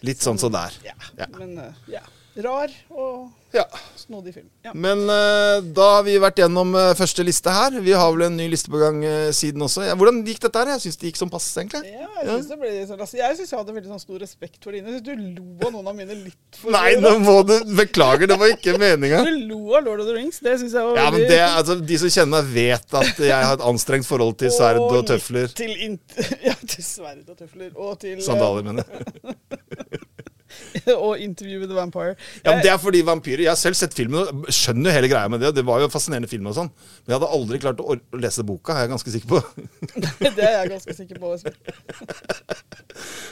[0.02, 0.74] Litt sånn som der.
[0.84, 1.30] Ja, Ja.
[1.38, 2.02] Men uh, ja.
[2.40, 3.66] Rar og Ja.
[4.00, 4.46] snodig film.
[4.64, 4.70] Ja.
[4.72, 7.74] Men uh, da har vi vært gjennom uh, første liste her.
[7.84, 9.82] Vi har vel en ny liste på gang uh, siden også.
[9.84, 10.70] Ja, hvordan gikk dette her?
[10.72, 11.82] Jeg syns det gikk som passe, egentlig.
[11.92, 14.72] Ja, jeg syns ble sånn altså, Jeg synes jeg hadde veldig sånn stor respekt for
[14.72, 14.88] dine.
[14.88, 17.52] Jeg syns Du lo av noen av mine litt for Nei, nå må du
[17.82, 19.20] Beklager, det var ikke meninga.
[19.28, 20.40] Du lo av Lord of the Rings.
[20.40, 23.20] Det syns jeg var Ja, men veldig det, altså, De som kjenner meg, vet at
[23.28, 25.52] jeg har et anstrengt forhold til sverd og tøfler.
[25.60, 25.76] Til
[26.48, 27.68] ja, til sverd og tøfler.
[27.76, 30.08] Og til Sandaler, mener jeg.
[31.06, 32.14] og intervjue the Vampire.
[32.42, 35.10] Ja, men Det er fordi vampyrer Jeg har selv sett filmen og skjønner jo hele
[35.12, 35.54] greia med det.
[35.56, 36.70] Det var jo en fascinerende film og sånn.
[37.02, 39.42] Men jeg hadde aldri klart å, lese boka, er jeg ganske sikker på.
[40.38, 41.34] det er jeg ganske sikker på.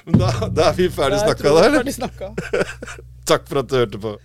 [0.07, 1.85] Men da, da er vi ferdig snakka, er eller?
[1.85, 1.95] Ferdig.
[3.29, 4.17] Takk for at du hørte på.